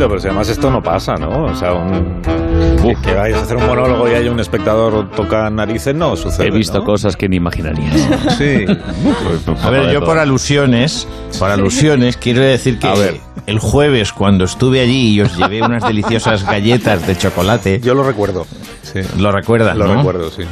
Pero 0.07 0.21
si 0.21 0.27
además 0.29 0.49
esto 0.49 0.71
no 0.71 0.83
pasa, 0.83 1.15
¿no? 1.15 1.47
O 1.47 1.55
sea, 1.57 1.73
un, 1.73 2.21
que, 2.23 2.95
que 3.03 3.15
vayas 3.15 3.39
a 3.39 3.43
hacer 3.43 3.57
un 3.57 3.67
monólogo 3.67 4.09
y 4.09 4.15
haya 4.15 4.31
un 4.31 4.39
espectador 4.39 5.11
toca 5.13 5.49
narices, 5.51 5.95
no 5.95 6.15
sucede. 6.15 6.49
He 6.49 6.51
visto 6.51 6.79
¿no? 6.79 6.85
cosas 6.85 7.17
que 7.17 7.29
ni 7.29 7.37
imaginarías. 7.37 8.09
Sí. 8.37 8.67
A 9.63 9.71
ver, 9.71 9.91
yo 9.93 10.05
por 10.05 10.19
alusiones, 10.19 11.09
por 11.39 11.51
alusiones 11.51 12.17
quiero 12.17 12.41
decir 12.43 12.79
que 12.79 12.87
A 12.87 12.95
ver. 12.95 13.21
el 13.47 13.59
jueves 13.59 14.13
cuando 14.13 14.45
estuve 14.45 14.81
allí 14.81 15.15
y 15.15 15.21
os 15.23 15.37
llevé 15.37 15.63
unas 15.63 15.83
deliciosas 15.83 16.45
galletas 16.45 17.07
de 17.07 17.17
chocolate. 17.17 17.81
Yo 17.81 17.95
lo 17.95 18.05
recuerdo. 18.05 18.47
Sí. 18.93 19.01
Lo 19.19 19.31
recuerdas, 19.33 19.77
Lo 19.77 19.87
¿no? 19.87 19.97
recuerdo, 19.97 20.31
sí. 20.31 20.43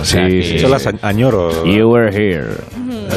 O 0.00 0.04
sea 0.04 0.28
Sí, 0.28 0.42
sí. 0.42 0.58
Yo 0.58 0.68
las 0.68 0.86
añoro. 1.02 1.64
You 1.64 1.88
were 1.88 2.10
here. 2.14 2.46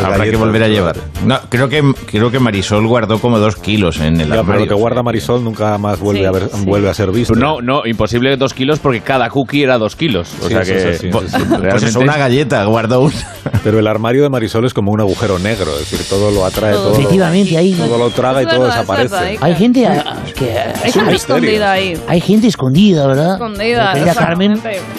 Habrá 0.03 0.23
que 0.25 0.35
volver 0.35 0.63
a 0.63 0.67
llevar. 0.67 0.95
No, 1.25 1.39
creo 1.49 1.67
que 1.67 1.81
creo 2.05 2.29
que 2.31 2.39
Marisol 2.39 2.85
guardó 2.87 3.19
como 3.19 3.39
dos 3.39 3.55
kilos 3.55 3.99
en 3.99 4.13
el 4.21 4.27
Ya, 4.27 4.27
pero 4.27 4.39
armario. 4.41 4.65
lo 4.65 4.69
que 4.69 4.75
guarda 4.75 5.01
Marisol 5.03 5.43
nunca 5.43 5.77
más 5.77 5.99
vuelve, 5.99 6.19
Sí, 6.21 6.25
a, 6.25 6.31
ver, 6.31 6.49
sí. 6.53 6.65
vuelve 6.65 6.89
a 6.89 6.93
ser 6.93 7.11
visto. 7.11 7.33
No, 7.35 7.61
no, 7.61 7.81
imposible 7.85 8.35
dos 8.37 8.53
kilos 8.53 8.79
porque 8.79 9.01
cada 9.01 9.29
cookie 9.29 9.63
era 9.63 9.77
dos 9.77 9.95
kilos. 9.95 10.29
O 10.41 10.47
Sí, 10.47 10.53
sea 10.53 10.61
que. 10.61 10.89
es. 10.91 11.01
Pues 11.11 11.31
realmente 11.31 11.87
eso, 11.87 11.99
una 11.99 12.17
galleta, 12.17 12.63
guardó 12.65 13.01
una. 13.01 13.15
Pero 13.63 13.79
el 13.79 13.87
armario 13.87 14.23
de 14.23 14.29
Marisol 14.29 14.65
es 14.65 14.73
como 14.73 14.91
un 14.91 15.01
agujero 15.01 15.39
negro, 15.39 15.71
es 15.73 15.89
decir, 15.91 15.99
todo 16.09 16.31
lo 16.31 16.45
atrae, 16.45 16.73
todo, 16.73 16.89
lo, 16.91 16.95
Efectivamente, 16.95 17.57
ahí 17.57 17.73
todo 17.73 17.97
lo 17.97 18.09
traga 18.11 18.41
y 18.41 18.45
Es 18.45 18.51
todo 18.51 18.61
verdad, 18.61 18.75
es 18.81 18.87
desaparece. 18.87 19.15
verdad, 19.15 19.43
hay 19.43 19.55
gente 19.55 19.87
a- 19.87 20.17
que 20.35 20.57
Hay 20.83 20.91
gente 20.91 21.15
escondida 21.15 21.71
ahí. 21.71 21.97
hay 22.07 22.21
gente 22.21 22.47
escondida, 22.47 23.07
¿verdad? 23.07 23.33
Escondida. 23.33 23.93
Carmen. 24.13 24.48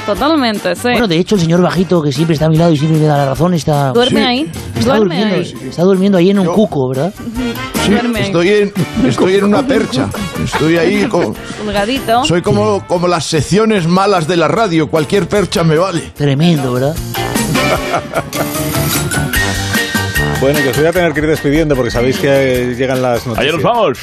Totalmente, 0.06 0.74
sí. 0.74 0.82
Bueno, 0.82 1.08
de 1.08 1.16
hecho, 1.18 1.34
el 1.36 1.40
señor 1.42 1.62
bajito 1.62 2.02
que 2.02 2.12
siempre 2.12 2.34
está 2.34 2.46
a 2.46 2.48
mi 2.48 2.56
lado 2.56 2.72
y 2.72 2.76
siempre 2.76 2.98
me 3.00 3.06
da 3.06 3.16
la 3.18 3.26
razón 3.26 3.54
está 3.54 3.92
Duerme 3.92 4.24
ahí. 4.26 4.50
está 4.78 4.96
Duerme 4.96 5.16
durmiendo, 5.16 5.34
ahí. 5.36 5.68
está 5.68 5.82
durmiendo 5.82 6.18
ahí 6.18 6.30
en 6.30 6.38
un 6.38 6.46
cuco, 6.46 6.88
¿verdad? 6.88 7.12
Sí, 7.84 7.90
Duerme 7.90 8.20
estoy 8.20 8.48
en, 8.48 8.72
estoy 9.06 9.34
en 9.36 9.44
una 9.44 9.66
percha. 9.66 10.08
Estoy 10.44 10.76
ahí 10.78 11.04
como... 11.08 11.34
Soy 12.24 12.42
como, 12.42 12.86
como 12.86 13.08
las 13.08 13.26
secciones 13.26 13.86
malas 13.86 14.26
de 14.26 14.36
la 14.36 14.48
radio. 14.48 14.88
Cualquier 14.90 15.28
percha 15.28 15.64
me 15.64 15.76
vale. 15.76 16.12
Tremendo, 16.14 16.72
¿verdad? 16.72 16.94
Bueno, 20.40 20.58
que 20.62 20.68
os 20.70 20.76
voy 20.76 20.86
a 20.86 20.92
tener 20.92 21.12
que 21.12 21.20
ir 21.20 21.26
despidiendo 21.26 21.76
porque 21.76 21.90
sabéis 21.90 22.18
que 22.18 22.74
llegan 22.76 23.02
las 23.02 23.26
noticias. 23.26 23.38
Allá 23.38 23.52
nos 23.52 23.62
vamos. 23.62 23.98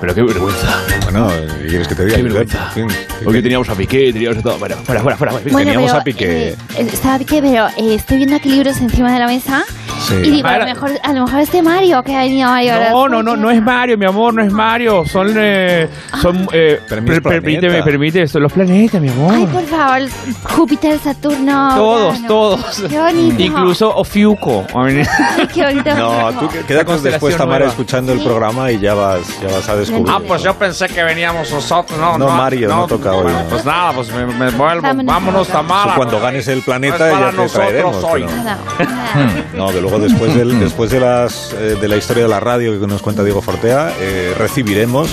Pero 0.00 0.14
qué 0.14 0.22
vergüenza. 0.22 0.80
Bueno, 1.04 1.28
¿qué 1.62 1.68
quieres 1.68 1.88
que 1.88 1.94
te 1.94 2.04
diga? 2.04 2.16
Qué 2.16 2.22
vergüenza. 2.22 2.72
En 2.76 2.88
fin, 2.90 2.98
Hoy 3.24 3.42
teníamos 3.42 3.68
a 3.68 3.74
Piqué, 3.74 4.12
teníamos 4.12 4.38
a 4.38 4.42
todo. 4.42 4.58
Bueno, 4.58 4.76
fuera, 4.84 5.00
fuera, 5.02 5.16
fuera. 5.16 5.32
Bueno, 5.32 5.58
teníamos 5.58 5.92
a 5.92 6.02
Piqué. 6.02 6.48
eh, 6.50 6.56
está 6.76 7.18
Piqué, 7.18 7.40
pero 7.40 7.66
eh, 7.76 7.94
estoy 7.94 8.16
viendo 8.18 8.36
aquí 8.36 8.48
libros 8.50 8.78
encima 8.78 9.12
de 9.12 9.18
la 9.20 9.26
mesa 9.26 9.64
Sí. 10.04 10.14
y 10.16 10.30
digo, 10.30 10.48
a 10.48 10.58
lo, 10.58 10.64
mejor, 10.66 10.90
a 11.02 11.12
lo 11.12 11.24
mejor 11.24 11.40
es 11.40 11.50
de 11.52 11.62
Mario, 11.62 12.02
que 12.02 12.14
ha 12.14 12.20
venido 12.20 12.48
Mario 12.50 12.74
ahora. 12.74 12.90
No, 12.90 13.08
no, 13.08 13.22
no, 13.22 13.36
no 13.36 13.50
es 13.50 13.62
Mario, 13.62 13.96
mi 13.98 14.06
amor, 14.06 14.34
no 14.34 14.42
es 14.42 14.52
Mario. 14.52 15.04
Son, 15.06 15.32
eh, 15.36 15.88
son, 16.20 16.46
eh, 16.52 16.80
per- 16.88 17.22
permíteme, 17.22 17.82
permite, 17.82 18.26
son 18.28 18.42
los 18.42 18.52
planetas, 18.52 19.00
mi 19.00 19.08
amor. 19.08 19.34
Ay, 19.34 19.46
por 19.46 19.62
favor, 19.64 20.08
Júpiter, 20.52 20.98
Saturno. 20.98 21.70
todos, 21.74 22.10
Urano. 22.14 22.28
todos. 22.28 22.82
Qué 22.88 22.98
bonito. 22.98 23.42
Incluso 23.42 23.94
Ofiuco. 23.96 24.64
Ay, 24.74 25.04
qué 25.52 25.62
bonito. 25.64 25.94
No, 25.94 26.32
tú 26.40 26.48
que- 26.48 26.60
quédate 26.60 26.84
constelación 26.84 27.02
después, 27.12 27.36
Tamara, 27.36 27.58
nueva. 27.60 27.70
escuchando 27.70 28.12
el 28.12 28.20
programa 28.20 28.70
y 28.70 28.78
ya 28.78 28.94
vas, 28.94 29.20
ya 29.40 29.48
vas 29.48 29.68
a 29.68 29.76
descubrir. 29.76 30.12
Ah, 30.14 30.20
pues 30.26 30.42
yo 30.42 30.54
pensé 30.54 30.88
que 30.88 31.02
veníamos 31.02 31.50
nosotros. 31.50 31.98
No, 31.98 32.18
No, 32.18 32.28
Mario, 32.28 32.68
no 32.68 32.86
toca 32.86 33.12
hoy, 33.14 33.22
bueno, 33.24 33.38
¿no? 33.40 33.44
Pues 33.46 33.64
nada, 33.64 33.92
pues 33.92 34.12
me, 34.12 34.26
me 34.26 34.50
vuelvo. 34.50 34.82
Vámonos. 34.82 35.06
Vámonos, 35.14 35.48
Tamara. 35.48 35.94
Cuando 35.94 36.20
ganes 36.20 36.46
el 36.48 36.62
planeta 36.62 37.10
No 37.10 37.20
ya 37.20 37.30
te 37.30 37.48
traeremos. 37.48 37.94
nosotros 37.96 38.12
hoy. 38.14 38.22
pero- 38.24 38.36
Nada, 38.36 38.58
nada. 38.78 39.44
No, 39.54 39.68
que 39.68 39.80
luego 39.80 39.93
después, 39.98 40.34
después 40.34 40.90
de, 40.90 41.00
las, 41.00 41.52
eh, 41.52 41.76
de 41.80 41.88
la 41.88 41.96
historia 41.96 42.24
de 42.24 42.28
la 42.28 42.40
radio 42.40 42.78
que 42.80 42.86
nos 42.86 43.02
cuenta 43.02 43.22
Diego 43.22 43.42
Fortea, 43.42 43.92
eh, 44.00 44.34
recibiremos 44.36 45.10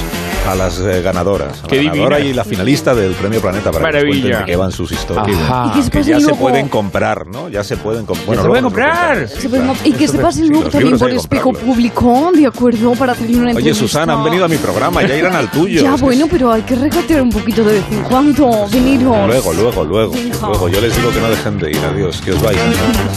a 0.49 0.55
las 0.55 0.79
eh, 0.79 1.01
ganadoras. 1.01 1.59
A 1.59 1.61
la 1.63 1.67
Qué 1.67 1.83
ganadora 1.83 2.17
divina. 2.17 2.31
y 2.31 2.35
la 2.35 2.43
finalista 2.43 2.95
del 2.95 3.13
Premio 3.13 3.39
Planeta 3.41 3.71
para 3.71 3.85
que 3.89 3.93
Maravilla. 3.97 4.21
cuenten 4.21 4.39
de 4.39 4.45
qué 4.45 4.55
van 4.55 4.71
sus 4.71 4.91
historias. 4.91 5.37
Ajá. 5.39 5.65
Y 5.67 5.71
que 5.77 5.83
se 5.83 5.91
Que 5.91 5.97
pase 5.99 6.09
ya 6.09 6.15
se 6.17 6.21
luego- 6.23 6.37
pueden 6.39 6.67
comprar, 6.67 7.27
¿no? 7.27 7.47
Ya 7.49 7.63
se 7.63 7.77
pueden 7.77 8.05
comprar. 8.05 8.37
se 8.37 8.43
pueden 8.47 8.63
comprar. 8.63 9.27
Se 9.29 9.49
pueden 9.49 9.67
comp- 9.67 9.77
y 9.85 9.91
que 9.93 10.07
se 10.07 10.17
pase 10.17 10.41
Sí, 10.41 10.47
luego 10.49 10.69
también 10.69 10.97
por 10.97 11.09
espejo 11.11 11.53
público, 11.53 12.31
¿de 12.35 12.47
acuerdo? 12.47 12.93
Para 12.93 13.11
hacerle 13.13 13.35
una 13.37 13.45
Oye, 13.45 13.51
entrevista. 13.51 13.79
Susana, 13.79 14.13
han 14.13 14.23
venido 14.23 14.45
a 14.45 14.47
mi 14.47 14.57
programa, 14.57 15.03
ya 15.03 15.15
irán 15.15 15.35
al 15.35 15.49
tuyo. 15.51 15.81
Ya, 15.83 15.89
Es 15.93 15.95
que 15.95 16.01
bueno, 16.05 16.27
pero 16.29 16.51
hay 16.51 16.61
que 16.63 16.75
regatear 16.75 17.21
un 17.21 17.29
poquito 17.29 17.63
de 17.63 17.73
vez 17.73 17.83
en 17.91 18.03
cuando. 18.03 18.67
Veniros. 18.71 19.27
Luego, 19.27 19.53
luego, 19.53 19.83
luego, 19.83 20.13
Venga. 20.13 20.37
luego. 20.47 20.69
Yo 20.69 20.81
les 20.81 20.95
digo 20.95 21.11
que 21.11 21.19
no 21.19 21.29
dejen 21.29 21.59
de 21.59 21.71
ir. 21.71 21.77
Adiós, 21.79 22.19
que 22.21 22.31
os 22.31 22.41
vais. 22.41 22.57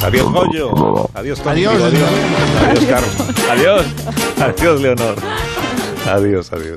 Adiós, 0.02 0.30
Goyo. 0.30 1.08
Adiós, 1.14 1.40
Tom. 1.40 1.50
Adiós. 1.52 1.72
Digo, 1.74 1.84
Adiós, 1.86 2.02
adiós, 2.68 2.84
Carmen. 2.84 3.10
Adiós. 3.50 3.82
Adiós, 4.40 4.80
Leonor. 4.80 5.14
Adiós, 6.06 6.52
adiós. 6.52 6.72